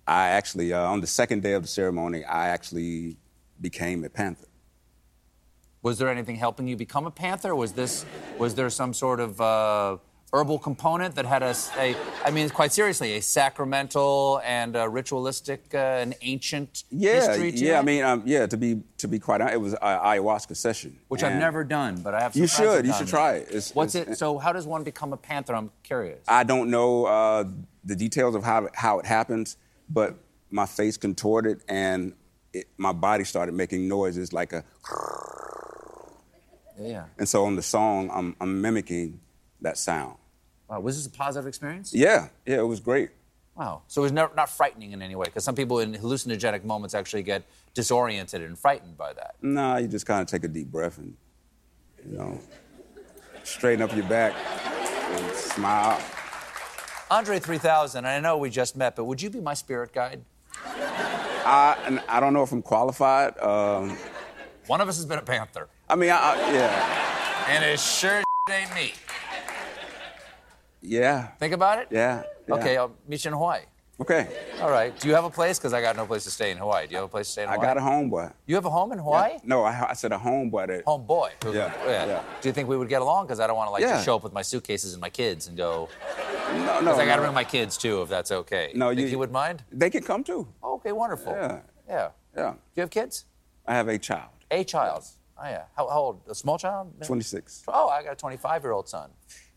I 0.06 0.30
actually 0.30 0.72
uh, 0.72 0.84
on 0.84 1.02
the 1.02 1.08
second 1.08 1.41
day 1.41 1.54
of 1.54 1.63
the 1.63 1.67
ceremony, 1.67 2.24
I 2.26 2.50
actually 2.50 3.17
became 3.60 4.04
a 4.04 4.10
panther. 4.10 4.50
Was 5.82 5.98
there 5.98 6.10
anything 6.10 6.36
helping 6.36 6.67
you 6.67 6.78
become 6.78 7.08
a 7.08 7.12
panther? 7.12 7.56
Was 7.56 7.72
this 7.72 8.06
was 8.38 8.54
there 8.54 8.69
some 8.69 8.93
sort 8.93 9.19
of 9.19 9.41
uh, 9.41 9.98
herbal 10.32 10.60
component 10.60 11.15
that 11.15 11.26
had 11.26 11.42
a, 11.44 11.56
a- 11.78 11.96
I 12.26 12.32
mean, 12.32 12.50
quite 12.50 12.72
seriously, 12.72 13.15
a 13.15 13.22
sacramental 13.22 14.42
and 14.44 14.76
uh 14.76 14.88
ritualistic, 14.89 15.62
uh, 15.74 15.78
an 15.78 16.13
ancient 16.22 16.84
Yeah, 16.92 17.15
history 17.28 17.52
to 17.52 17.58
yeah. 17.65 17.76
it? 17.78 17.80
I 17.80 17.82
mean, 17.84 18.04
um, 18.04 18.24
yeah. 18.26 18.46
To 18.48 18.58
be 18.58 18.82
to 18.98 19.08
be 19.08 19.20
quite 19.20 19.42
honest, 19.42 19.56
it 19.56 19.62
was 19.62 19.74
an 19.74 19.80
ayahuasca 19.82 20.56
session, 20.56 21.00
which 21.08 21.24
I've 21.24 21.39
never 21.39 21.63
done, 21.63 22.02
but 22.02 22.13
I 22.13 22.22
have. 22.22 22.36
You 22.36 22.48
should. 22.48 22.86
You 22.86 22.94
should 22.94 23.08
try 23.08 23.36
it. 23.38 23.48
It's- 23.50 23.74
What's 23.74 23.96
it's- 23.96 24.15
it? 24.15 24.18
So 24.18 24.38
how 24.38 24.54
does 24.54 24.68
one 24.68 24.84
become 24.84 25.13
a 25.13 25.18
panther? 25.18 25.56
I'm 25.56 25.72
curious. 25.84 26.20
I 26.28 26.44
don't 26.44 26.70
know 26.70 27.06
uh, 27.06 27.44
the 27.84 27.96
details 27.96 28.36
of 28.36 28.44
how 28.44 28.70
how 28.74 29.00
it 29.00 29.06
happens, 29.06 29.58
but 29.89 30.15
my 30.52 30.65
face 30.65 30.98
contorted 30.98 31.62
and 31.68 32.13
it, 32.54 32.68
my 32.78 32.92
body 32.92 33.24
started 33.24 33.54
making 33.54 33.88
noises 33.88 34.34
like 34.34 34.54
a. 34.54 34.63
Yeah. 36.80 37.06
And 37.18 37.28
so 37.28 37.46
on 37.46 37.56
the 37.56 37.62
song, 37.62 38.10
I'm, 38.13 38.36
I'm 38.39 38.62
mimicking 38.62 39.20
that 39.62 39.78
sound. 39.78 40.15
Wow. 40.69 40.80
Was 40.82 40.98
this 40.98 41.08
a 41.08 41.17
positive 41.17 41.48
experience? 41.48 41.93
Yeah, 41.93 42.30
yeah, 42.45 42.60
it 42.60 42.67
was 42.67 42.80
great. 42.80 43.10
Wow. 43.56 43.82
So 43.88 44.02
it 44.02 44.04
was 44.04 44.12
never, 44.12 44.34
not 44.36 44.50
frightening 44.50 44.91
in 44.93 45.02
any 45.02 45.15
way, 45.15 45.26
because 45.26 45.43
some 45.43 45.56
people 45.56 45.80
in 45.80 45.93
hallucinogenic 45.93 46.63
moments 46.63 46.95
actually 46.95 47.24
get 47.24 47.43
disoriented 47.74 48.41
and 48.41 48.58
frightened 48.58 48.98
by 48.98 49.13
that. 49.13 49.36
Nah, 49.41 49.78
you 49.78 49.88
just 49.88 50.06
kind 50.06 50.22
of 50.22 50.28
take 50.28 50.43
a 50.43 50.48
deep 50.48 50.72
breath 50.72 50.98
and, 50.98 51.15
you 52.10 52.17
know, 52.17 52.39
straighten 53.43 53.82
up 53.82 53.93
your 53.95 54.06
back 54.06 54.34
and 54.36 55.36
smile. 55.36 56.00
Andre 57.12 57.39
3000, 57.39 58.06
I 58.06 58.19
know 58.19 58.38
we 58.38 58.50
just 58.50 58.78
met, 58.78 58.95
but 58.95 59.06
would 59.06 59.22
you 59.22 59.30
be 59.30 59.41
my 59.41 59.56
spirit 59.56 59.91
guide? 59.91 60.24
I, 60.65 61.76
and 61.86 62.00
I 62.08 62.19
don't 62.19 62.34
know 62.34 62.43
if 62.43 62.52
I'm 62.52 62.62
qualified. 62.62 63.38
Um, 63.39 63.98
One 64.67 64.80
of 64.80 64.88
us 64.88 64.98
has 64.98 65.06
been 65.06 65.17
a 65.17 65.24
panther, 65.24 65.67
I 65.89 65.95
mean, 65.95 66.12
I, 66.12 66.17
I, 66.17 66.54
yeah, 66.54 67.45
and 67.50 67.65
it 67.65 67.80
sure 67.80 68.22
ain't 68.52 68.74
me. 68.76 68.93
Yeah, 70.82 71.28
Think 71.39 71.54
about 71.54 71.80
it? 71.80 71.88
yeah, 71.92 72.24
yeah. 72.48 72.56
Okay, 72.56 72.78
I'll 72.78 72.92
meet 73.08 73.24
you 73.26 73.30
in 73.30 73.34
Hawaii. 73.36 73.62
Okay. 74.02 74.30
All 74.62 74.72
right. 74.72 74.98
Do 74.98 75.10
you 75.10 75.13
have 75.13 75.26
a 75.26 75.30
place? 75.30 75.60
Because 75.60 75.74
I 75.74 75.82
got 75.82 75.98
no 75.98 76.06
place 76.06 76.24
to 76.24 76.32
stay 76.32 76.52
in 76.52 76.58
Hawaii. 76.58 76.88
Do 76.88 76.92
you 76.92 76.98
have 77.00 77.06
a 77.06 77.10
place 77.10 77.26
to 77.28 77.32
stay 77.34 77.44
in 77.44 77.50
Hawaii? 77.50 77.68
I 77.68 77.74
got 77.74 77.78
a 77.78 77.82
homeboy. 77.82 78.32
You 78.46 78.56
have 78.56 78.63
a 78.63 78.70
home 78.70 78.94
in 78.94 78.98
Hawaii? 79.00 79.39
No, 79.44 79.63
I, 79.63 79.88
I 79.89 79.94
said 79.94 80.13
a 80.13 80.18
homeboy 80.18 80.68
that. 80.68 80.86
Homeboy. 80.86 81.32
Who- 81.44 81.52
Yeah, 81.54 81.74
yeah. 81.86 82.24
Do 82.39 82.48
you 82.48 82.54
think 82.54 82.70
we 82.70 82.78
would 82.78 82.88
get 82.88 83.02
along? 83.02 83.26
Because 83.26 83.42
I 83.42 83.48
don't 83.48 83.58
want 83.58 83.68
to 83.68 83.72
like 83.74 83.82
Yeah. 83.82 83.96
just 83.96 84.06
show 84.06 84.15
up 84.15 84.24
with 84.24 84.32
my 84.32 84.42
suitcases 84.42 84.94
and 84.94 85.02
my 85.02 85.10
kids 85.10 85.50
and 85.50 85.58
go. 85.58 85.89
No, 86.54 86.56
no. 86.65 86.80
Because 86.80 87.00
I 87.00 87.06
got 87.06 87.15
to 87.18 87.22
no. 87.24 87.24
bring 87.24 87.34
my 87.34 87.44
kids 87.44 87.76
too, 87.76 88.02
if 88.02 88.08
that's 88.08 88.32
okay. 88.32 88.72
No, 88.74 88.88
think 88.88 89.02
you- 89.02 89.08
you 89.08 89.20
would 89.20 89.34
mind? 89.34 89.63
They 89.70 89.89
can 89.89 90.02
come 90.04 90.24
too. 90.24 90.48
Oh, 90.63 90.76
okay, 90.76 90.94
wonderful. 90.94 91.34
Yeah, 91.34 91.60
Yeah. 91.89 92.10
yeah. 92.38 92.52
Do 92.52 92.58
you 92.76 92.82
have 92.84 92.89
kids? 92.92 93.26
I 93.68 93.74
have 93.76 93.89
a 93.89 93.98
child, 94.00 94.30
A 94.50 94.63
child. 94.63 95.04
Oh 95.38 95.44
yeah. 95.44 95.63
How, 95.76 95.89
how 95.89 96.00
old? 96.00 96.22
A 96.30 96.36
small 96.36 96.58
child? 96.58 96.94
26. 97.06 97.63
Oh, 97.68 97.89
I 97.89 98.02
got 98.04 98.13
a 98.13 98.15
25 98.15 98.63
year 98.63 98.72
old 98.72 98.88
son. 98.88 99.10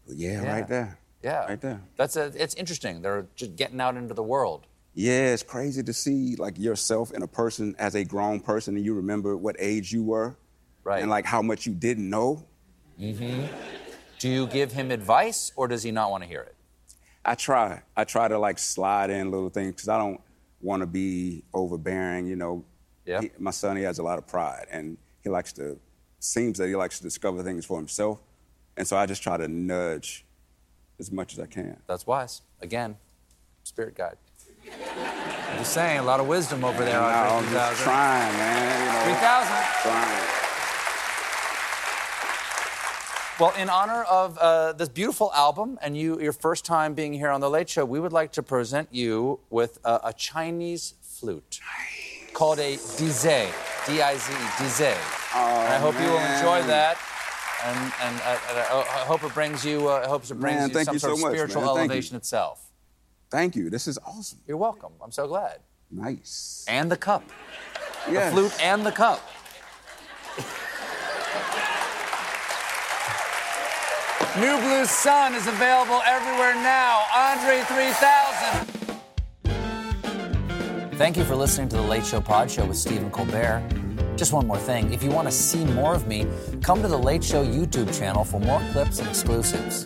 Yeah, 0.08 0.42
Yeah. 0.42 0.52
right 0.52 0.66
there. 0.66 0.98
Yeah. 1.22 1.46
Right 1.46 1.60
there. 1.60 1.80
That's 1.96 2.16
a, 2.16 2.32
it's 2.34 2.54
interesting. 2.54 3.02
They're 3.02 3.26
just 3.36 3.56
getting 3.56 3.80
out 3.80 3.96
into 3.96 4.14
the 4.14 4.22
world. 4.22 4.66
Yeah, 4.94 5.32
it's 5.32 5.42
crazy 5.42 5.82
to 5.82 5.92
see 5.92 6.36
like 6.36 6.58
yourself 6.58 7.12
in 7.12 7.22
a 7.22 7.26
person 7.26 7.74
as 7.78 7.94
a 7.94 8.04
grown 8.04 8.40
person 8.40 8.76
and 8.76 8.84
you 8.84 8.94
remember 8.94 9.36
what 9.36 9.56
age 9.58 9.92
you 9.92 10.02
were. 10.02 10.36
Right. 10.84 11.00
And 11.00 11.10
like 11.10 11.24
how 11.24 11.40
much 11.42 11.64
you 11.66 11.74
didn't 11.74 12.08
know. 12.10 12.44
Mm-hmm. 13.00 13.46
Do 14.18 14.28
you 14.28 14.46
give 14.46 14.72
him 14.72 14.90
advice 14.90 15.52
or 15.56 15.66
does 15.68 15.82
he 15.82 15.90
not 15.92 16.10
want 16.10 16.24
to 16.24 16.28
hear 16.28 16.42
it? 16.42 16.54
I 17.24 17.34
try. 17.36 17.82
I 17.96 18.04
try 18.04 18.28
to 18.28 18.38
like 18.38 18.58
slide 18.58 19.10
in 19.10 19.30
little 19.30 19.48
things 19.48 19.74
because 19.76 19.88
I 19.88 19.96
don't 19.96 20.20
want 20.60 20.80
to 20.82 20.86
be 20.86 21.44
overbearing. 21.54 22.26
You 22.26 22.36
know, 22.36 22.64
Yeah. 23.06 23.20
He- 23.22 23.30
my 23.38 23.50
son, 23.52 23.76
he 23.76 23.84
has 23.84 23.98
a 23.98 24.02
lot 24.02 24.18
of 24.18 24.26
pride 24.26 24.66
and 24.70 24.98
he 25.22 25.30
likes 25.30 25.52
to, 25.54 25.78
seems 26.18 26.58
that 26.58 26.68
he 26.68 26.76
likes 26.76 26.98
to 26.98 27.04
discover 27.04 27.42
things 27.42 27.64
for 27.64 27.78
himself. 27.78 28.18
And 28.76 28.86
so 28.86 28.96
I 28.96 29.06
just 29.06 29.22
try 29.22 29.36
to 29.36 29.48
nudge 29.48 30.24
as 31.02 31.10
much 31.10 31.32
as 31.32 31.40
I 31.40 31.46
can. 31.46 31.76
That's 31.88 32.06
wise. 32.06 32.42
Again, 32.60 32.96
spirit 33.64 33.96
guide. 33.96 34.16
I'm 35.50 35.58
just 35.58 35.72
saying, 35.72 35.98
a 35.98 36.02
lot 36.04 36.20
of 36.20 36.28
wisdom 36.28 36.64
over 36.64 36.84
there. 36.84 36.94
No, 36.94 37.04
I'm 37.04 37.52
just 37.52 37.82
trying, 37.82 38.32
man. 38.34 38.86
You 38.86 39.10
know, 39.10 39.18
3000. 39.18 39.52
Trying. 39.82 40.28
Well, 43.40 43.52
in 43.58 43.68
honor 43.68 44.04
of 44.04 44.38
uh, 44.38 44.72
this 44.74 44.88
beautiful 44.88 45.32
album 45.34 45.76
and 45.82 45.96
you, 45.96 46.20
your 46.20 46.32
first 46.32 46.64
time 46.64 46.94
being 46.94 47.12
here 47.12 47.30
on 47.30 47.40
The 47.40 47.50
Late 47.50 47.68
Show, 47.68 47.84
we 47.84 47.98
would 47.98 48.12
like 48.12 48.30
to 48.32 48.42
present 48.42 48.88
you 48.92 49.40
with 49.50 49.80
a, 49.84 50.00
a 50.04 50.12
Chinese 50.12 50.94
flute 51.02 51.58
called 52.32 52.60
a 52.60 52.76
dizi, 52.76 53.50
D-I-Z-E, 53.88 54.34
dizi. 54.62 54.96
and 55.34 55.74
I 55.74 55.78
hope 55.78 55.94
you 55.94 56.06
will 56.06 56.18
enjoy 56.18 56.62
that. 56.68 56.96
And, 57.64 57.92
and, 58.02 58.16
uh, 58.20 58.38
I, 58.72 59.02
I 59.02 59.04
hope 59.06 59.22
it 59.22 59.32
brings 59.34 59.64
you, 59.64 59.88
uh, 59.88 60.02
I 60.04 60.08
hope 60.08 60.24
it 60.24 60.34
brings 60.34 60.56
Man, 60.58 60.70
you 60.70 60.84
some 60.84 60.94
you 60.94 60.98
sort 60.98 61.10
so 61.10 61.14
of 61.14 61.20
much, 61.20 61.32
spiritual 61.32 61.62
man. 61.62 61.70
Elevation 61.70 62.16
itself. 62.16 62.70
Thank 63.30 63.54
you. 63.56 63.70
This 63.70 63.86
is 63.86 63.98
awesome. 64.04 64.40
You're 64.46 64.56
welcome. 64.56 64.92
I'm 65.02 65.12
so 65.12 65.26
glad. 65.28 65.58
Nice. 65.90 66.64
And 66.68 66.90
the 66.90 66.96
cup. 66.96 67.22
Yes. 68.10 68.34
The 68.34 68.40
flute 68.40 68.62
and 68.64 68.84
the 68.84 68.92
cup. 68.92 69.20
New 74.40 74.56
Blue 74.62 74.86
Sun 74.86 75.34
is 75.34 75.46
available 75.46 76.00
everywhere 76.06 76.54
now. 76.54 77.02
Andre 77.14 77.60
3000. 77.64 78.66
Thank 80.96 81.18
you 81.18 81.24
for 81.24 81.36
listening 81.36 81.68
to 81.68 81.76
the 81.76 81.82
Late 81.82 82.06
Show 82.06 82.20
Pod 82.22 82.50
Show 82.50 82.64
with 82.64 82.78
Stephen 82.78 83.10
Colbert. 83.10 83.62
Just 84.22 84.32
one 84.32 84.46
more 84.46 84.56
thing. 84.56 84.92
If 84.92 85.02
you 85.02 85.10
want 85.10 85.26
to 85.26 85.32
see 85.32 85.64
more 85.64 85.96
of 85.96 86.06
me, 86.06 86.28
come 86.62 86.80
to 86.80 86.86
the 86.86 86.96
Late 86.96 87.24
Show 87.24 87.44
YouTube 87.44 87.92
channel 87.98 88.22
for 88.22 88.38
more 88.38 88.60
clips 88.70 89.00
and 89.00 89.08
exclusives. 89.08 89.84